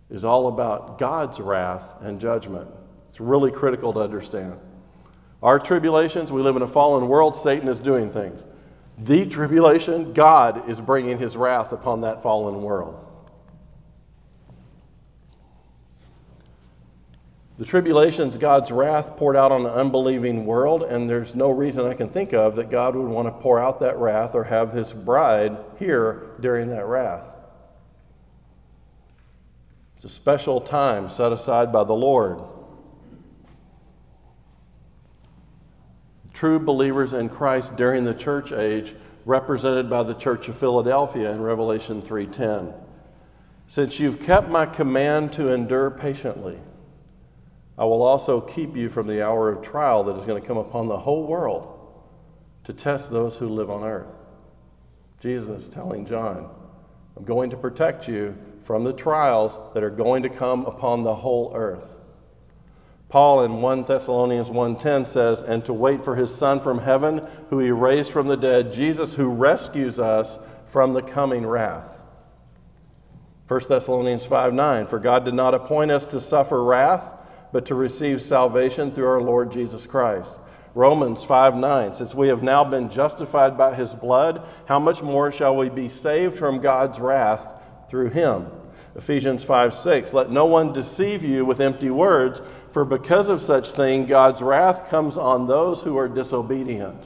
[0.10, 2.68] is all about God's wrath and judgment.
[3.10, 4.60] It's really critical to understand.
[5.44, 8.44] Our tribulations, we live in a fallen world, Satan is doing things.
[8.98, 13.07] The tribulation, God is bringing his wrath upon that fallen world.
[17.58, 21.88] The tribulation is God's wrath poured out on an unbelieving world, and there's no reason
[21.88, 24.74] I can think of that God would want to pour out that wrath or have
[24.74, 27.28] his bride here during that wrath.
[29.96, 32.42] It's a special time set aside by the Lord.
[36.38, 38.94] true believers in Christ during the church age
[39.26, 42.76] represented by the church of Philadelphia in Revelation 3:10.
[43.66, 46.60] Since you've kept my command to endure patiently,
[47.78, 50.58] I will also keep you from the hour of trial that is going to come
[50.58, 51.80] upon the whole world
[52.64, 54.08] to test those who live on earth.
[55.20, 56.50] Jesus telling John,
[57.16, 61.16] I'm going to protect you from the trials that are going to come upon the
[61.16, 61.96] whole earth.
[63.10, 67.60] Paul in 1 Thessalonians 1:10 says, "And to wait for his son from heaven, who
[67.60, 72.04] he raised from the dead, Jesus who rescues us from the coming wrath."
[73.48, 77.17] 1 Thessalonians 5:9, "For God did not appoint us to suffer wrath,
[77.52, 80.40] but to receive salvation through our Lord Jesus Christ."
[80.76, 85.56] Romans 5:9, "Since we have now been justified by his blood, how much more shall
[85.56, 87.54] we be saved from God's wrath
[87.90, 88.48] through him?"
[88.98, 93.72] Ephesians 5 6, let no one deceive you with empty words, for because of such
[93.72, 97.04] thing, God's wrath comes on those who are disobedient.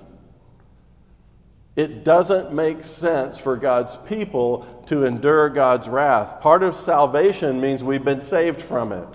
[1.76, 6.40] It doesn't make sense for God's people to endure God's wrath.
[6.42, 9.08] Part of salvation means we've been saved from it.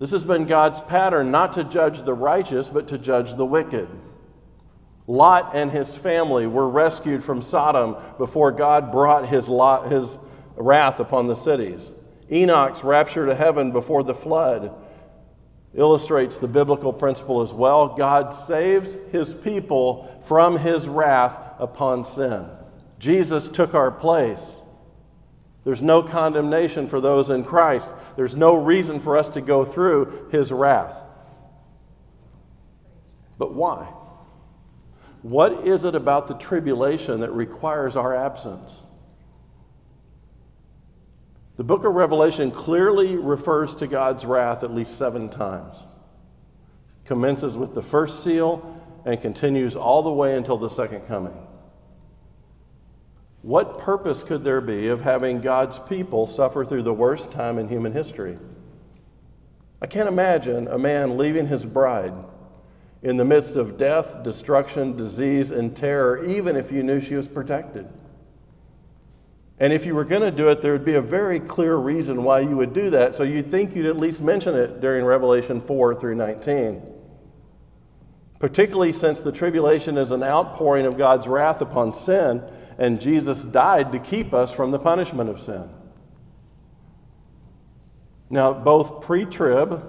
[0.00, 3.86] This has been God's pattern not to judge the righteous, but to judge the wicked.
[5.06, 10.18] Lot and his family were rescued from Sodom before God brought his, lot, his
[10.56, 11.90] wrath upon the cities.
[12.32, 14.72] Enoch's rapture to heaven before the flood
[15.74, 17.88] illustrates the biblical principle as well.
[17.88, 22.46] God saves his people from his wrath upon sin.
[22.98, 24.59] Jesus took our place.
[25.64, 27.94] There's no condemnation for those in Christ.
[28.16, 31.04] There's no reason for us to go through his wrath.
[33.38, 33.92] But why?
[35.22, 38.80] What is it about the tribulation that requires our absence?
[41.56, 45.76] The book of Revelation clearly refers to God's wrath at least seven times.
[47.04, 51.34] Commences with the first seal and continues all the way until the second coming.
[53.42, 57.68] What purpose could there be of having God's people suffer through the worst time in
[57.68, 58.38] human history?
[59.80, 62.12] I can't imagine a man leaving his bride
[63.02, 67.26] in the midst of death, destruction, disease, and terror, even if you knew she was
[67.26, 67.88] protected.
[69.58, 72.24] And if you were going to do it, there would be a very clear reason
[72.24, 73.14] why you would do that.
[73.14, 76.82] So you'd think you'd at least mention it during Revelation 4 through 19.
[78.38, 82.42] Particularly since the tribulation is an outpouring of God's wrath upon sin,
[82.80, 85.68] and Jesus died to keep us from the punishment of sin.
[88.30, 89.84] Now, both pre trib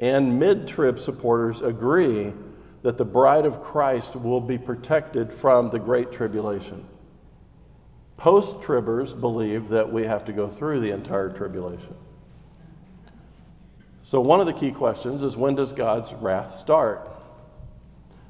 [0.00, 2.32] and mid trib supporters agree
[2.82, 6.86] that the bride of Christ will be protected from the great tribulation.
[8.16, 11.94] Post tribbers believe that we have to go through the entire tribulation.
[14.04, 17.10] So, one of the key questions is when does God's wrath start?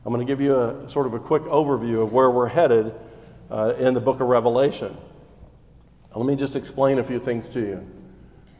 [0.04, 2.92] I'm going to give you a sort of a quick overview of where we're headed
[3.50, 4.96] uh, in the book of Revelation.
[6.14, 7.86] Let me just explain a few things to you.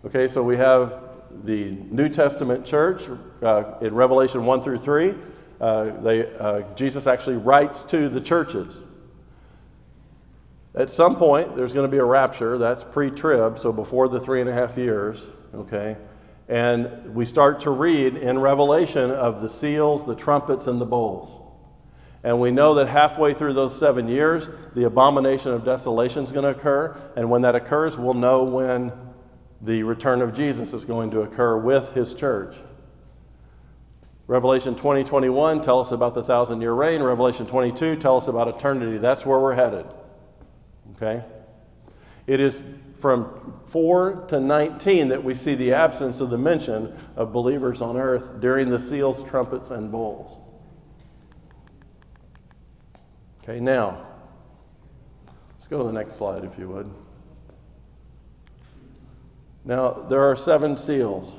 [0.05, 1.01] Okay, so we have
[1.45, 3.09] the New Testament church
[3.43, 5.15] uh, in Revelation 1 through 3.
[5.61, 8.83] Uh, they, uh, Jesus actually writes to the churches.
[10.75, 12.59] At some point, there's going to be a rapture.
[12.59, 15.25] That's pre trib, so before the three and a half years.
[15.55, 15.97] Okay?
[16.49, 21.46] And we start to read in Revelation of the seals, the trumpets, and the bowls.
[22.27, 26.43] And we know that halfway through those seven years, the abomination of desolation is going
[26.43, 27.01] to occur.
[27.15, 28.91] And when that occurs, we'll know when
[29.61, 32.57] the return of Jesus is going to occur with his church.
[34.27, 37.01] Revelation 20, 21 tell us about the thousand year reign.
[37.01, 38.99] Revelation 22 tell us about eternity.
[38.99, 39.87] That's where we're headed.
[40.97, 41.23] Okay?
[42.27, 42.65] It is
[42.97, 47.97] from 4 to 19 that we see the absence of the mention of believers on
[47.97, 50.37] earth during the seals, trumpets, and bowls.
[53.49, 54.05] Okay, now,
[55.53, 56.91] let's go to the next slide if you would.
[59.65, 61.33] Now, there are seven seals.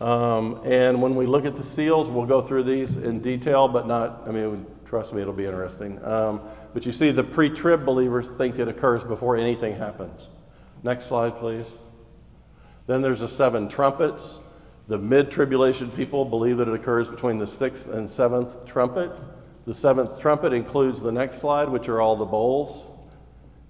[0.00, 3.86] Um, and when we look at the seals, we'll go through these in detail, but
[3.86, 6.02] not, I mean, trust me, it'll be interesting.
[6.02, 6.40] Um,
[6.72, 10.26] but you see, the pre trib believers think it occurs before anything happens.
[10.82, 11.70] Next slide, please.
[12.86, 14.40] Then there's the seven trumpets.
[14.88, 19.10] The mid tribulation people believe that it occurs between the sixth and seventh trumpet.
[19.64, 22.84] The seventh trumpet includes the next slide, which are all the bowls.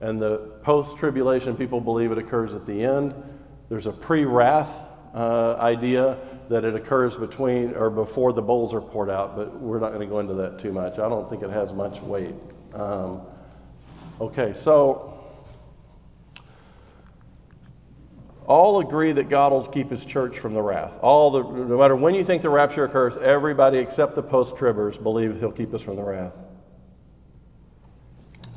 [0.01, 3.15] And the post tribulation people believe it occurs at the end.
[3.69, 4.85] There's a pre wrath
[5.15, 6.19] uh, idea
[6.49, 10.01] that it occurs between or before the bowls are poured out, but we're not going
[10.01, 10.95] to go into that too much.
[10.95, 12.35] I don't think it has much weight.
[12.75, 13.21] Um,
[14.21, 15.12] okay, so
[18.47, 20.99] all agree that God will keep his church from the wrath.
[21.03, 25.39] All the, no matter when you think the rapture occurs, everybody except the post-tribbers believe
[25.39, 26.37] he'll keep us from the wrath.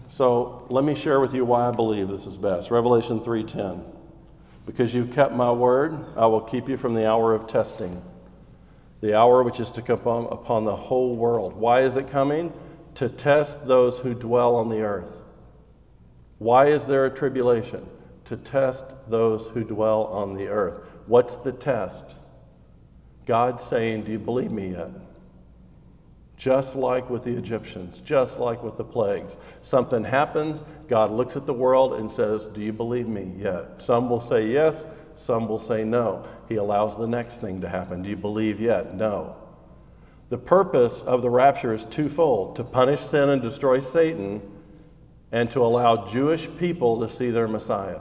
[0.08, 2.72] So let me share with you why I believe this is best.
[2.72, 3.84] Revelation 3:10.
[4.66, 8.02] Because you've kept my word, I will keep you from the hour of testing,
[9.02, 11.54] the hour which is to come upon the whole world.
[11.54, 12.54] Why is it coming?
[12.96, 15.22] To test those who dwell on the earth.
[16.40, 17.86] Why is there a tribulation?
[18.26, 20.80] To test those who dwell on the earth.
[21.08, 22.16] What's the test?
[23.26, 24.90] God saying, Do you believe me yet?
[26.38, 29.38] Just like with the Egyptians, just like with the plagues.
[29.62, 33.82] Something happens, God looks at the world and says, Do you believe me yet?
[33.82, 36.28] Some will say yes, some will say no.
[36.50, 38.04] He allows the next thing to happen.
[38.04, 38.96] Do you believe yet?
[38.96, 39.38] No.
[40.30, 44.42] The purpose of the rapture is twofold to punish sin and destroy Satan,
[45.32, 48.00] and to allow Jewish people to see their Messiah.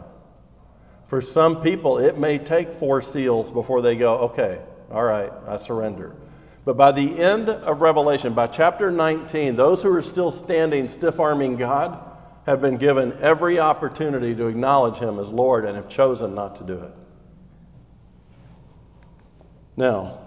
[1.06, 5.56] For some people, it may take four seals before they go, okay, all right, I
[5.58, 6.14] surrender.
[6.64, 11.20] But by the end of Revelation, by chapter 19, those who are still standing, stiff
[11.20, 12.10] arming God,
[12.46, 16.64] have been given every opportunity to acknowledge Him as Lord and have chosen not to
[16.64, 16.92] do it.
[19.76, 20.20] Now,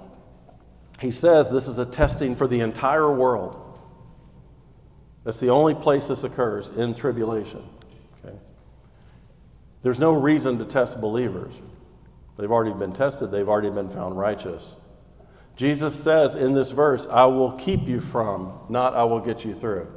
[0.99, 3.63] he says this is a testing for the entire world.
[5.23, 7.63] That's the only place this occurs in tribulation.
[9.83, 11.53] There's no reason to test believers.
[12.37, 14.75] They've already been tested, they've already been found righteous.
[15.55, 19.55] Jesus says in this verse, I will keep you from, not I will get you
[19.55, 19.87] through.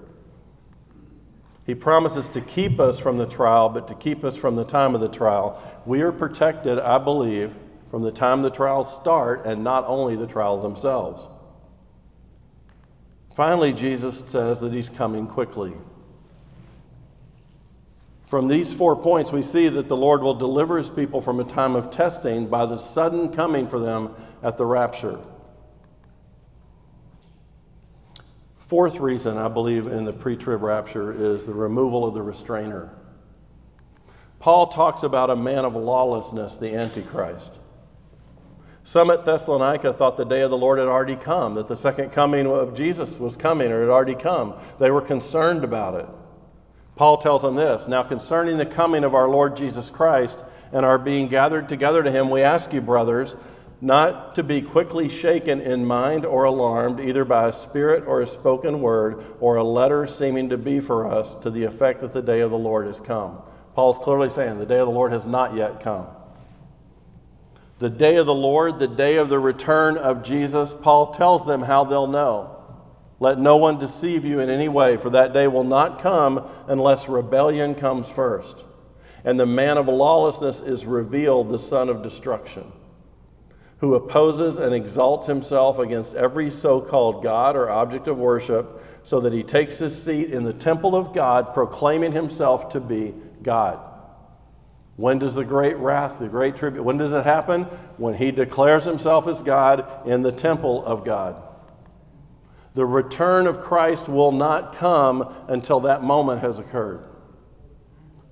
[1.66, 4.94] He promises to keep us from the trial, but to keep us from the time
[4.94, 5.62] of the trial.
[5.84, 7.54] We are protected, I believe,
[7.90, 11.28] from the time the trials start and not only the trial themselves.
[13.36, 15.72] Finally, Jesus says that he's coming quickly.
[18.30, 21.44] From these four points, we see that the Lord will deliver his people from a
[21.44, 25.18] time of testing by the sudden coming for them at the rapture.
[28.60, 32.94] Fourth reason I believe in the pre trib rapture is the removal of the restrainer.
[34.38, 37.52] Paul talks about a man of lawlessness, the Antichrist.
[38.84, 42.10] Some at Thessalonica thought the day of the Lord had already come, that the second
[42.10, 44.54] coming of Jesus was coming or had already come.
[44.78, 46.06] They were concerned about it.
[47.00, 50.98] Paul tells them this Now, concerning the coming of our Lord Jesus Christ and our
[50.98, 53.36] being gathered together to him, we ask you, brothers,
[53.80, 58.26] not to be quickly shaken in mind or alarmed, either by a spirit or a
[58.26, 62.20] spoken word or a letter seeming to be for us to the effect that the
[62.20, 63.38] day of the Lord has come.
[63.74, 66.06] Paul's clearly saying the day of the Lord has not yet come.
[67.78, 71.62] The day of the Lord, the day of the return of Jesus, Paul tells them
[71.62, 72.59] how they'll know.
[73.20, 77.06] Let no one deceive you in any way, for that day will not come unless
[77.06, 78.64] rebellion comes first.
[79.24, 82.72] And the man of lawlessness is revealed, the son of destruction,
[83.78, 89.20] who opposes and exalts himself against every so called God or object of worship, so
[89.20, 93.78] that he takes his seat in the temple of God, proclaiming himself to be God.
[94.96, 97.64] When does the great wrath, the great tribute, when does it happen?
[97.98, 101.42] When he declares himself as God in the temple of God.
[102.74, 107.04] The return of Christ will not come until that moment has occurred.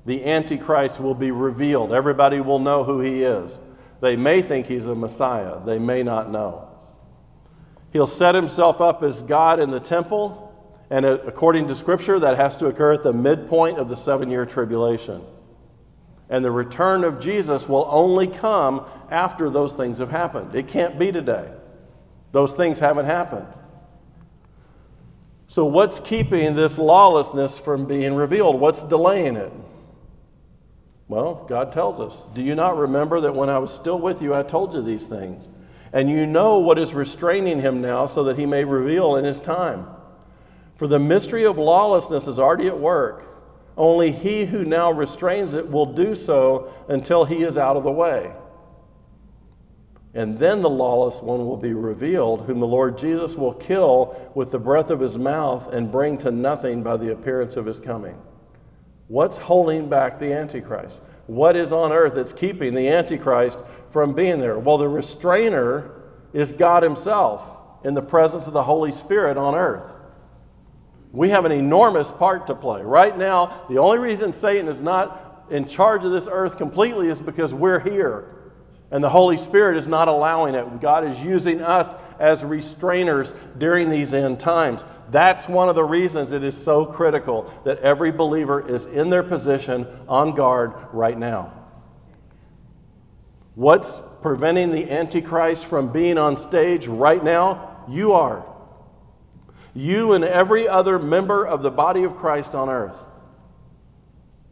[0.07, 1.93] The Antichrist will be revealed.
[1.93, 3.59] Everybody will know who he is.
[4.01, 6.69] They may think he's a Messiah, they may not know.
[7.93, 10.45] He'll set himself up as God in the temple,
[10.91, 14.47] and according to Scripture, that has to occur at the midpoint of the seven year
[14.47, 15.23] tribulation.
[16.31, 20.55] And the return of Jesus will only come after those things have happened.
[20.55, 21.51] It can't be today.
[22.33, 23.47] Those things haven't happened.
[25.51, 28.61] So, what's keeping this lawlessness from being revealed?
[28.61, 29.51] What's delaying it?
[31.09, 34.35] Well, God tells us Do you not remember that when I was still with you,
[34.35, 35.49] I told you these things?
[35.91, 39.41] And you know what is restraining him now so that he may reveal in his
[39.41, 39.87] time.
[40.77, 43.25] For the mystery of lawlessness is already at work.
[43.75, 47.91] Only he who now restrains it will do so until he is out of the
[47.91, 48.33] way.
[50.15, 54.51] And then the lawless one will be revealed, whom the Lord Jesus will kill with
[54.51, 58.17] the breath of his mouth and bring to nothing by the appearance of his coming.
[59.09, 61.01] What's holding back the Antichrist?
[61.27, 64.59] What is on earth that's keeping the Antichrist from being there?
[64.59, 65.91] Well, the restrainer
[66.33, 67.47] is God Himself
[67.85, 69.95] in the presence of the Holy Spirit on earth.
[71.13, 72.83] We have an enormous part to play.
[72.83, 77.21] Right now, the only reason Satan is not in charge of this earth completely is
[77.21, 78.35] because we're here.
[78.91, 80.81] And the Holy Spirit is not allowing it.
[80.81, 84.85] God is using us as restrainers during these end times.
[85.11, 89.23] That's one of the reasons it is so critical that every believer is in their
[89.23, 91.53] position on guard right now.
[93.55, 97.85] What's preventing the Antichrist from being on stage right now?
[97.89, 98.47] You are.
[99.75, 103.05] You and every other member of the body of Christ on earth.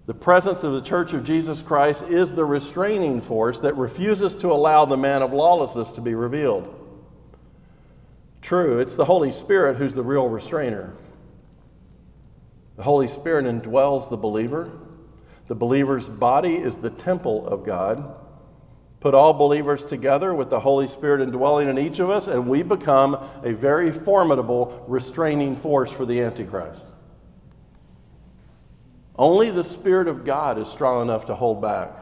[0.07, 4.53] The presence of the Church of Jesus Christ is the restraining force that refuses to
[4.53, 6.73] allow the man of lawlessness to be revealed.
[8.41, 10.95] True, it's the Holy Spirit who's the real restrainer.
[12.77, 14.71] The Holy Spirit indwells the believer.
[15.49, 18.15] The believer's body is the temple of God.
[19.01, 22.63] Put all believers together with the Holy Spirit indwelling in each of us, and we
[22.63, 26.83] become a very formidable restraining force for the Antichrist.
[29.19, 31.97] Only the Spirit of God is strong enough to hold back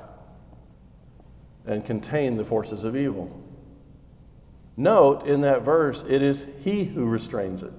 [1.67, 3.41] and contain the forces of evil.
[4.77, 7.73] Note in that verse, it is He who restrains it.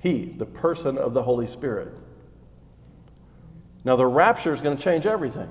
[0.00, 1.94] He, the person of the Holy Spirit.
[3.84, 5.50] Now, the rapture is going to change everything.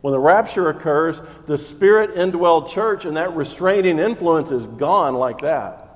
[0.00, 5.38] When the rapture occurs, the Spirit indwelled church and that restraining influence is gone like
[5.38, 5.87] that.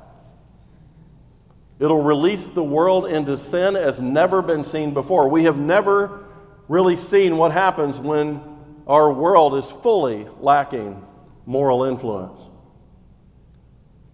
[1.82, 5.26] It'll release the world into sin as never been seen before.
[5.26, 6.26] We have never
[6.68, 8.40] really seen what happens when
[8.86, 11.04] our world is fully lacking
[11.44, 12.40] moral influence.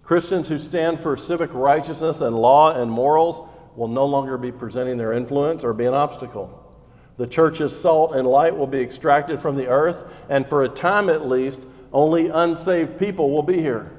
[0.02, 3.42] Christians who stand for civic righteousness and law and morals
[3.76, 6.74] will no longer be presenting their influence or be an obstacle.
[7.18, 11.10] The church's salt and light will be extracted from the earth, and for a time
[11.10, 13.97] at least, only unsaved people will be here.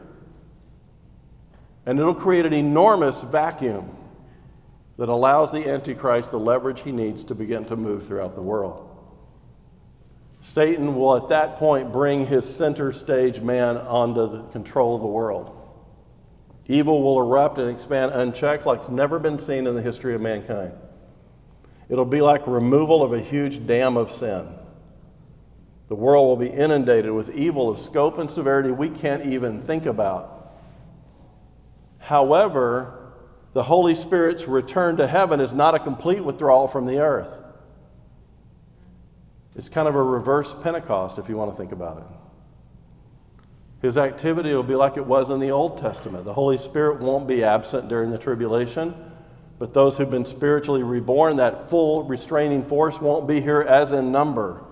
[1.89, 3.89] And it'll create an enormous vacuum
[4.99, 8.95] that allows the Antichrist the leverage he needs to begin to move throughout the world.
[10.39, 15.07] Satan will at that point bring his center stage man onto the control of the
[15.07, 15.51] world.
[16.67, 20.21] Evil will erupt and expand unchecked like it's never been seen in the history of
[20.21, 20.73] mankind.
[21.89, 24.47] It'll be like removal of a huge dam of sin.
[25.87, 29.87] The world will be inundated with evil of scope and severity we can't even think
[29.87, 30.38] about.
[31.99, 33.13] However,
[33.53, 37.41] the Holy Spirit's return to heaven is not a complete withdrawal from the earth.
[39.55, 42.03] It's kind of a reverse Pentecost, if you want to think about it.
[43.81, 46.25] His activity will be like it was in the Old Testament.
[46.25, 48.93] The Holy Spirit won't be absent during the tribulation,
[49.57, 54.11] but those who've been spiritually reborn, that full restraining force won't be here as in
[54.11, 54.63] number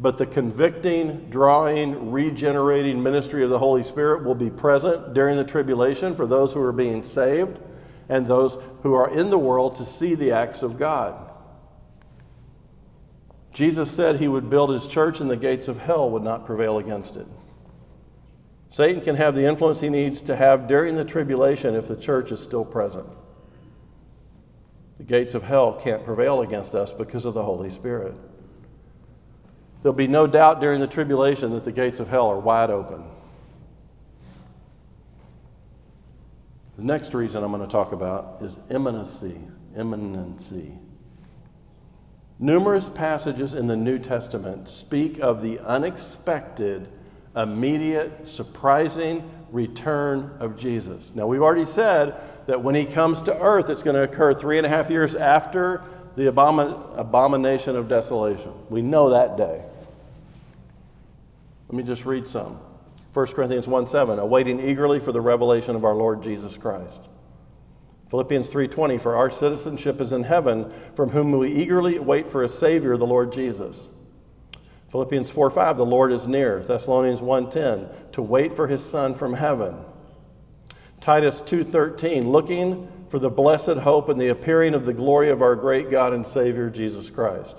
[0.00, 5.44] but the convicting, drawing, regenerating ministry of the Holy Spirit will be present during the
[5.44, 7.60] tribulation for those who are being saved
[8.08, 11.30] and those who are in the world to see the acts of God.
[13.52, 16.78] Jesus said he would build his church and the gates of hell would not prevail
[16.78, 17.26] against it.
[18.70, 22.32] Satan can have the influence he needs to have during the tribulation if the church
[22.32, 23.06] is still present.
[24.96, 28.14] The gates of hell can't prevail against us because of the Holy Spirit.
[29.82, 33.04] There'll be no doubt during the tribulation that the gates of hell are wide open.
[36.76, 39.38] The next reason I'm going to talk about is imminency.
[39.76, 40.72] Imminency.
[42.38, 46.88] Numerous passages in the New Testament speak of the unexpected,
[47.36, 51.12] immediate, surprising return of Jesus.
[51.14, 54.56] Now, we've already said that when he comes to earth, it's going to occur three
[54.56, 55.82] and a half years after
[56.16, 58.52] the abomin- abomination of desolation.
[58.68, 59.62] We know that day.
[61.68, 62.58] Let me just read some.
[63.12, 67.00] 1 Corinthians 1 7, awaiting eagerly for the revelation of our Lord Jesus Christ.
[68.10, 72.48] Philippians 3:20 for our citizenship is in heaven from whom we eagerly wait for a
[72.48, 73.86] savior the Lord Jesus.
[74.88, 76.58] Philippians 4:5 the Lord is near.
[76.58, 79.76] Thessalonians 1:10 to wait for his son from heaven.
[81.00, 85.54] Titus 2:13 looking for the blessed hope and the appearing of the glory of our
[85.54, 87.56] great God and Savior Jesus Christ.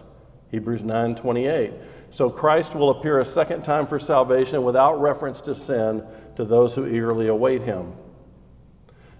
[0.49, 1.73] Hebrews 9:28
[2.11, 6.03] so Christ will appear a second time for salvation without reference to sin
[6.35, 7.93] to those who eagerly await him.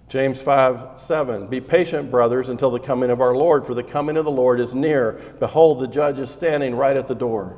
[0.10, 4.18] James 5 7 Be patient, brothers, until the coming of our Lord, for the coming
[4.18, 5.22] of the Lord is near.
[5.40, 7.56] Behold, the judge is standing right at the door.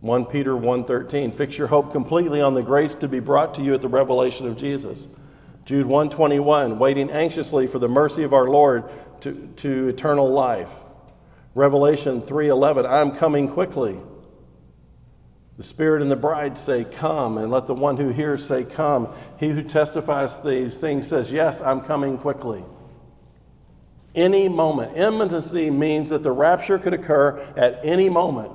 [0.00, 3.72] 1 Peter 1:13 Fix your hope completely on the grace to be brought to you
[3.72, 5.08] at the revelation of Jesus.
[5.64, 8.84] Jude 121 waiting anxiously for the mercy of our Lord
[9.20, 10.72] to, to eternal life.
[11.54, 13.98] Revelation 3:11, I'm coming quickly.
[15.58, 19.08] The Spirit and the bride say, Come, and let the one who hears say, Come.
[19.38, 22.64] He who testifies these things says, Yes, I'm coming quickly.
[24.14, 24.96] Any moment.
[24.96, 28.50] Imminency means that the rapture could occur at any moment.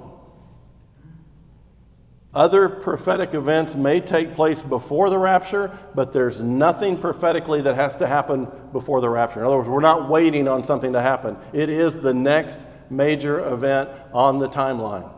[2.38, 7.96] Other prophetic events may take place before the rapture, but there's nothing prophetically that has
[7.96, 9.40] to happen before the rapture.
[9.40, 11.36] In other words, we're not waiting on something to happen.
[11.52, 15.12] It is the next major event on the timeline.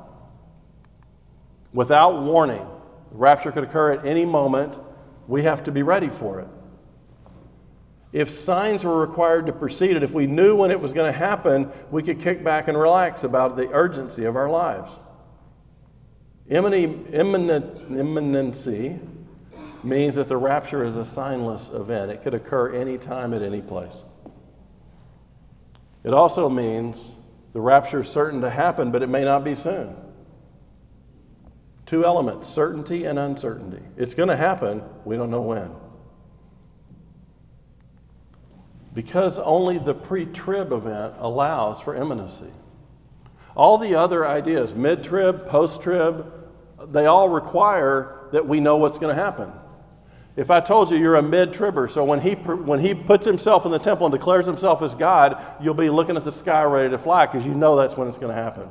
[1.74, 2.66] Without warning,
[3.12, 4.80] the rapture could occur at any moment.
[5.28, 6.48] We have to be ready for it.
[8.14, 11.20] If signs were required to precede it, if we knew when it was going to
[11.20, 14.90] happen, we could kick back and relax about the urgency of our lives.
[16.50, 19.00] Imminent, imminency
[19.84, 22.12] means that the rapture is a signless event.
[22.12, 24.04] It could occur anytime at any place.
[26.04, 27.14] It also means
[27.54, 29.96] the rapture is certain to happen, but it may not be soon.
[31.86, 33.84] Two elements certainty and uncertainty.
[33.96, 35.72] It's going to happen, we don't know when.
[38.94, 42.52] Because only the pre trib event allows for imminency.
[43.56, 46.39] All the other ideas, mid trib, post trib,
[46.88, 49.52] they all require that we know what's going to happen.
[50.36, 53.66] If I told you you're a mid tribber, so when he, when he puts himself
[53.66, 56.90] in the temple and declares himself as God, you'll be looking at the sky ready
[56.90, 58.70] to fly because you know that's when it's going to happen.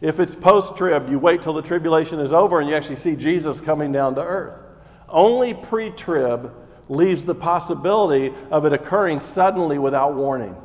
[0.00, 3.14] If it's post trib, you wait till the tribulation is over and you actually see
[3.14, 4.62] Jesus coming down to earth.
[5.08, 6.52] Only pre trib
[6.88, 10.56] leaves the possibility of it occurring suddenly without warning.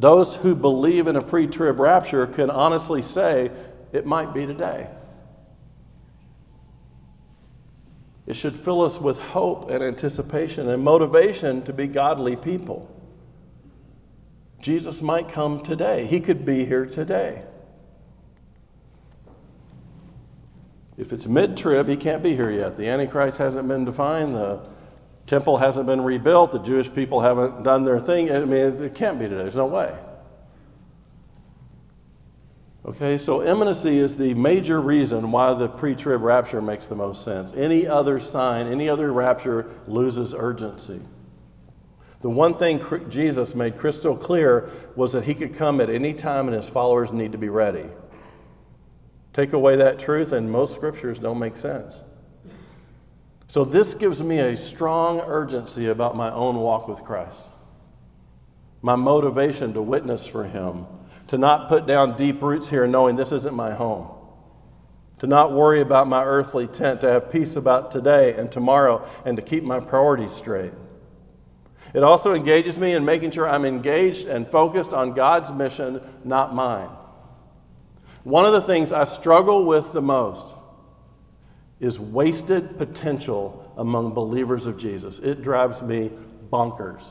[0.00, 3.50] Those who believe in a pre trib rapture can honestly say
[3.92, 4.88] it might be today.
[8.26, 12.90] It should fill us with hope and anticipation and motivation to be godly people.
[14.62, 16.06] Jesus might come today.
[16.06, 17.42] He could be here today.
[20.96, 22.76] If it's mid trib, he can't be here yet.
[22.76, 24.34] The Antichrist hasn't been defined.
[24.34, 24.60] The
[25.30, 26.50] temple hasn't been rebuilt.
[26.50, 28.32] The Jewish people haven't done their thing.
[28.32, 29.42] I mean, it can't be today.
[29.42, 29.96] There's no way.
[32.84, 37.24] Okay, so imminency is the major reason why the pre trib rapture makes the most
[37.24, 37.54] sense.
[37.54, 41.00] Any other sign, any other rapture loses urgency.
[42.22, 46.48] The one thing Jesus made crystal clear was that he could come at any time
[46.48, 47.86] and his followers need to be ready.
[49.32, 51.94] Take away that truth, and most scriptures don't make sense.
[53.50, 57.44] So, this gives me a strong urgency about my own walk with Christ,
[58.80, 60.86] my motivation to witness for him
[61.26, 64.08] to not put down deep roots here knowing this isn't my home,
[65.18, 69.36] to not worry about my earthly tent, to have peace about today and tomorrow, and
[69.36, 70.72] to keep my priorities straight.
[71.92, 76.54] It also engages me in making sure I'm engaged and focused on God's mission, not
[76.54, 76.90] mine.
[78.22, 80.54] One of the things I struggle with the most
[81.80, 85.18] is wasted potential among believers of Jesus.
[85.18, 86.10] It drives me
[86.52, 87.02] bonkers.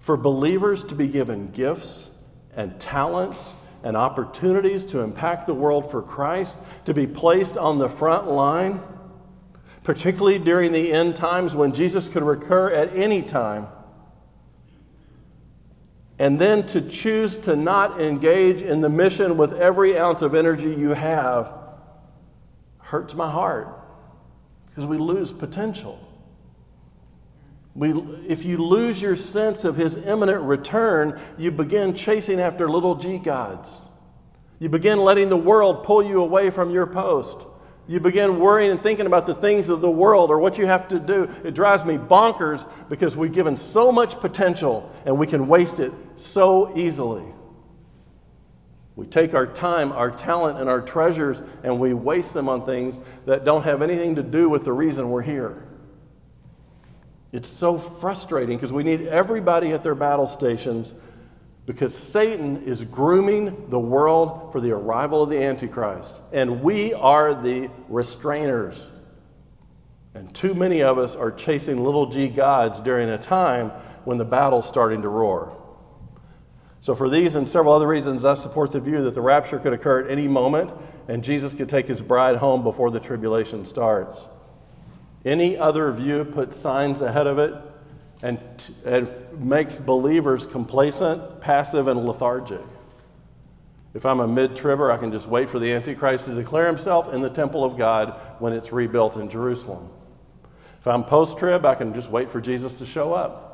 [0.00, 2.10] For believers to be given gifts
[2.54, 6.56] and talents and opportunities to impact the world for Christ,
[6.86, 8.80] to be placed on the front line,
[9.82, 13.68] particularly during the end times when Jesus could recur at any time.
[16.18, 20.74] And then to choose to not engage in the mission with every ounce of energy
[20.74, 21.52] you have
[22.78, 23.68] hurts my heart
[24.66, 26.02] because we lose potential.
[27.74, 27.90] We,
[28.26, 33.18] if you lose your sense of his imminent return, you begin chasing after little g
[33.18, 33.70] gods.
[34.58, 37.38] You begin letting the world pull you away from your post.
[37.88, 40.88] You begin worrying and thinking about the things of the world or what you have
[40.88, 41.30] to do.
[41.44, 45.92] It drives me bonkers because we've given so much potential and we can waste it
[46.16, 47.24] so easily.
[48.96, 53.00] We take our time, our talent, and our treasures and we waste them on things
[53.26, 55.62] that don't have anything to do with the reason we're here.
[57.30, 60.94] It's so frustrating because we need everybody at their battle stations
[61.66, 66.20] because Satan is grooming the world for the arrival of the Antichrist.
[66.32, 68.84] And we are the restrainers.
[70.14, 73.70] And too many of us are chasing little g gods during a time
[74.04, 75.60] when the battle's starting to roar.
[76.80, 79.72] So, for these and several other reasons, I support the view that the rapture could
[79.72, 80.70] occur at any moment
[81.08, 84.24] and Jesus could take his bride home before the tribulation starts.
[85.24, 87.52] Any other view puts signs ahead of it
[88.22, 88.38] and,
[88.84, 92.62] and makes believers complacent, passive, and lethargic.
[93.94, 97.12] If I'm a mid tribber, I can just wait for the Antichrist to declare himself
[97.14, 99.88] in the temple of God when it's rebuilt in Jerusalem.
[100.78, 103.46] If I'm post trib, I can just wait for Jesus to show up.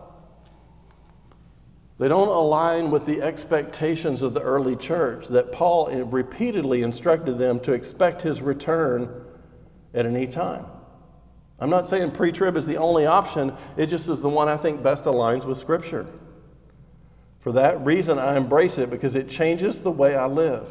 [1.98, 7.60] They don't align with the expectations of the early church that Paul repeatedly instructed them
[7.60, 9.24] to expect his return
[9.94, 10.66] at any time.
[11.62, 14.56] I'm not saying pre trib is the only option, it just is the one I
[14.56, 16.06] think best aligns with Scripture.
[17.38, 20.66] For that reason, I embrace it because it changes the way I live.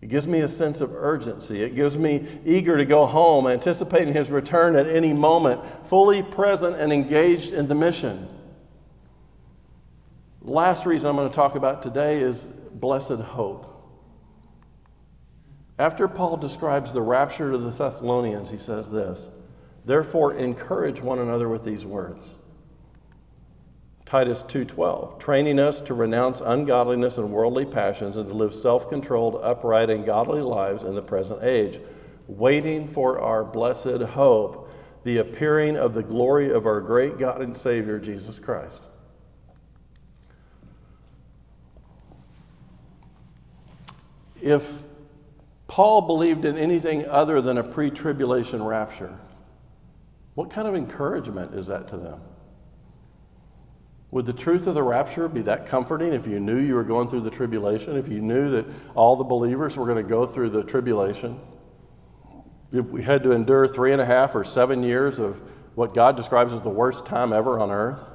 [0.00, 1.60] It gives me a sense of urgency.
[1.62, 6.76] It gives me eager to go home, anticipating his return at any moment, fully present
[6.76, 8.28] and engaged in the mission.
[10.40, 13.69] Last reason I'm going to talk about today is blessed hope.
[15.80, 19.30] After Paul describes the rapture to the Thessalonians, he says this
[19.86, 22.22] Therefore, encourage one another with these words.
[24.04, 29.88] Titus 2:12, training us to renounce ungodliness and worldly passions and to live self-controlled, upright
[29.88, 31.80] and godly lives in the present age,
[32.28, 34.68] waiting for our blessed hope,
[35.04, 38.82] the appearing of the glory of our great God and Savior Jesus Christ.
[44.42, 44.82] If
[45.70, 49.16] Paul believed in anything other than a pre tribulation rapture.
[50.34, 52.20] What kind of encouragement is that to them?
[54.10, 57.06] Would the truth of the rapture be that comforting if you knew you were going
[57.06, 58.66] through the tribulation, if you knew that
[58.96, 61.38] all the believers were going to go through the tribulation?
[62.72, 65.40] If we had to endure three and a half or seven years of
[65.76, 68.08] what God describes as the worst time ever on earth,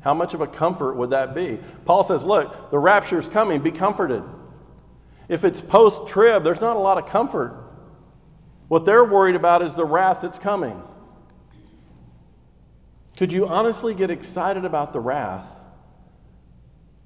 [0.00, 1.60] how much of a comfort would that be?
[1.84, 4.24] Paul says, Look, the rapture is coming, be comforted.
[5.28, 7.64] If it's post trib, there's not a lot of comfort.
[8.68, 10.82] What they're worried about is the wrath that's coming.
[13.16, 15.60] Could you honestly get excited about the wrath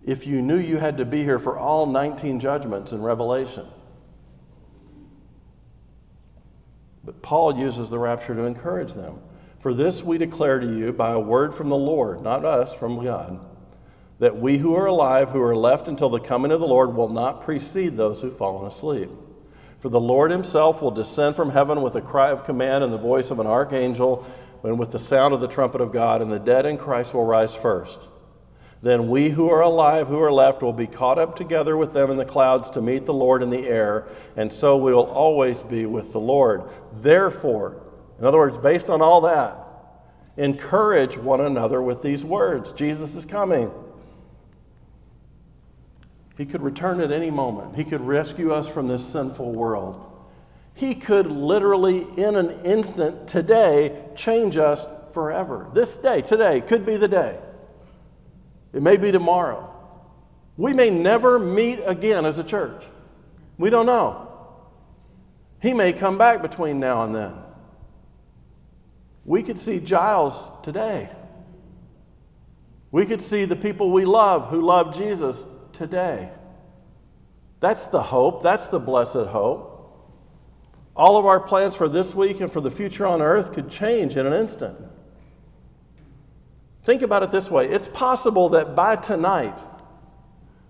[0.02, 3.66] if you knew you had to be here for all 19 judgments in Revelation?
[7.04, 9.20] But Paul uses the rapture to encourage them.
[9.60, 13.02] For this we declare to you by a word from the Lord, not us, from
[13.02, 13.46] God
[14.20, 17.08] that we who are alive, who are left until the coming of the Lord, will
[17.08, 19.08] not precede those who've fallen asleep.
[19.80, 22.98] For the Lord himself will descend from heaven with a cry of command and the
[22.98, 24.26] voice of an archangel,
[24.62, 27.24] and with the sound of the trumpet of God, and the dead in Christ will
[27.24, 27.98] rise first.
[28.82, 32.10] Then we who are alive, who are left, will be caught up together with them
[32.10, 34.06] in the clouds to meet the Lord in the air,
[34.36, 36.64] and so we will always be with the Lord.
[36.92, 37.82] Therefore,
[38.18, 39.56] in other words, based on all that,
[40.36, 43.70] encourage one another with these words Jesus is coming.
[46.40, 47.76] He could return at any moment.
[47.76, 50.10] He could rescue us from this sinful world.
[50.72, 55.68] He could literally, in an instant, today, change us forever.
[55.74, 57.38] This day, today, could be the day.
[58.72, 59.70] It may be tomorrow.
[60.56, 62.84] We may never meet again as a church.
[63.58, 64.32] We don't know.
[65.60, 67.34] He may come back between now and then.
[69.26, 71.10] We could see Giles today.
[72.90, 75.46] We could see the people we love who love Jesus
[75.80, 76.28] today.
[77.58, 78.42] That's the hope.
[78.42, 79.66] That's the blessed hope.
[80.94, 84.14] All of our plans for this week and for the future on earth could change
[84.14, 84.76] in an instant.
[86.82, 89.58] Think about it this way it's possible that by tonight,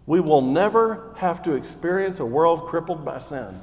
[0.07, 3.61] We will never have to experience a world crippled by sin.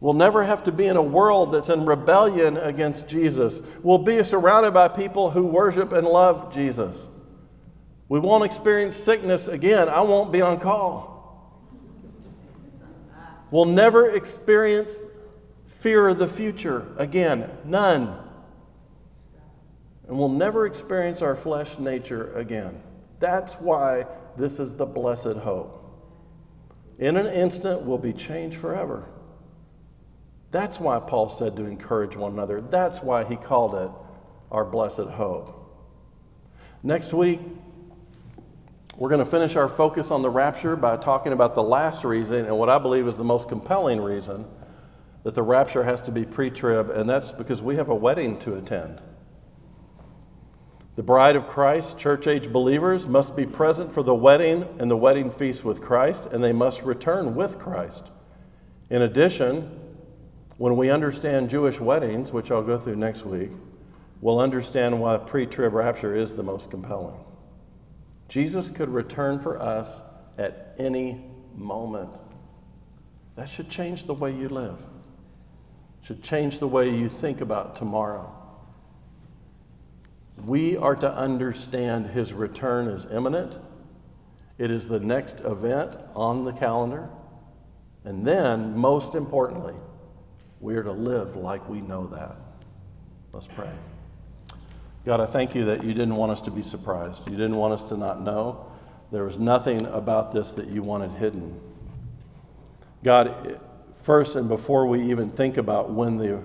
[0.00, 3.60] We'll never have to be in a world that's in rebellion against Jesus.
[3.82, 7.06] We'll be surrounded by people who worship and love Jesus.
[8.08, 9.88] We won't experience sickness again.
[9.88, 11.18] I won't be on call.
[13.50, 15.00] We'll never experience
[15.66, 17.50] fear of the future again.
[17.64, 18.18] None.
[20.06, 22.82] And we'll never experience our flesh nature again.
[23.20, 24.06] That's why
[24.36, 25.74] this is the blessed hope.
[26.98, 29.04] In an instant, we'll be changed forever.
[30.50, 32.60] That's why Paul said to encourage one another.
[32.60, 33.90] That's why he called it
[34.50, 35.54] our blessed hope.
[36.82, 37.40] Next week,
[38.98, 42.44] we're going to finish our focus on the rapture by talking about the last reason
[42.46, 44.44] and what I believe is the most compelling reason
[45.22, 48.40] that the rapture has to be pre trib, and that's because we have a wedding
[48.40, 49.00] to attend.
[50.96, 54.96] The bride of Christ, church age believers, must be present for the wedding and the
[54.96, 58.02] wedding feast with Christ, and they must return with Christ.
[58.90, 59.78] In addition,
[60.56, 63.52] when we understand Jewish weddings, which I'll go through next week,
[64.20, 67.27] we'll understand why pre trib rapture is the most compelling.
[68.28, 70.02] Jesus could return for us
[70.36, 71.24] at any
[71.54, 72.10] moment.
[73.36, 74.82] That should change the way you live,
[76.02, 78.34] should change the way you think about tomorrow.
[80.44, 83.58] We are to understand his return is imminent.
[84.56, 87.08] It is the next event on the calendar.
[88.04, 89.74] And then, most importantly,
[90.60, 92.36] we are to live like we know that.
[93.32, 93.70] Let's pray.
[95.08, 97.30] God, I thank you that you didn't want us to be surprised.
[97.30, 98.66] You didn't want us to not know.
[99.10, 101.58] There was nothing about this that you wanted hidden.
[103.02, 103.58] God,
[103.94, 106.42] first and before we even think about when the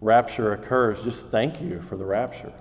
[0.00, 2.52] rapture occurs, just thank you for the rapture.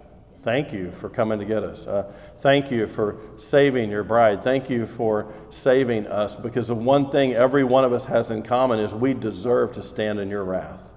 [0.41, 1.85] Thank you for coming to get us.
[1.85, 4.41] Uh, thank you for saving your bride.
[4.41, 8.41] Thank you for saving us because the one thing every one of us has in
[8.41, 10.89] common is we deserve to stand in your wrath.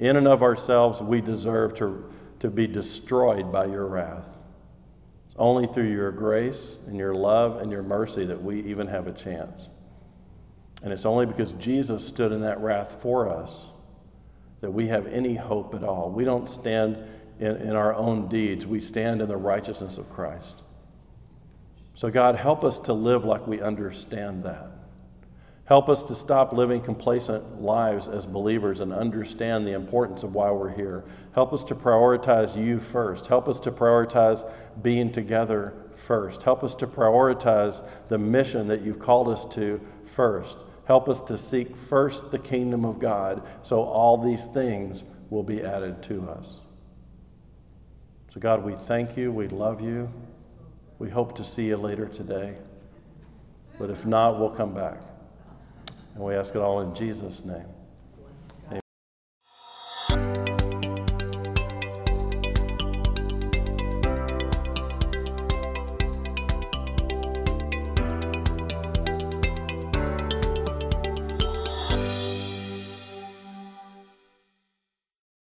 [0.00, 2.04] In and of ourselves, we deserve to,
[2.40, 4.36] to be destroyed by your wrath.
[5.26, 9.06] It's only through your grace and your love and your mercy that we even have
[9.06, 9.68] a chance.
[10.82, 13.64] And it's only because Jesus stood in that wrath for us
[14.60, 16.10] that we have any hope at all.
[16.10, 16.98] We don't stand
[17.38, 20.56] in, in our own deeds, we stand in the righteousness of Christ.
[21.94, 24.70] So, God, help us to live like we understand that.
[25.68, 30.50] Help us to stop living complacent lives as believers and understand the importance of why
[30.50, 31.04] we're here.
[31.34, 33.26] Help us to prioritize you first.
[33.26, 34.50] Help us to prioritize
[34.80, 36.42] being together first.
[36.42, 40.56] Help us to prioritize the mission that you've called us to first.
[40.86, 45.62] Help us to seek first the kingdom of God so all these things will be
[45.62, 46.60] added to us.
[48.30, 49.30] So, God, we thank you.
[49.30, 50.10] We love you.
[50.98, 52.54] We hope to see you later today.
[53.78, 55.02] But if not, we'll come back.
[56.18, 57.77] And we ask it all in Jesus' name.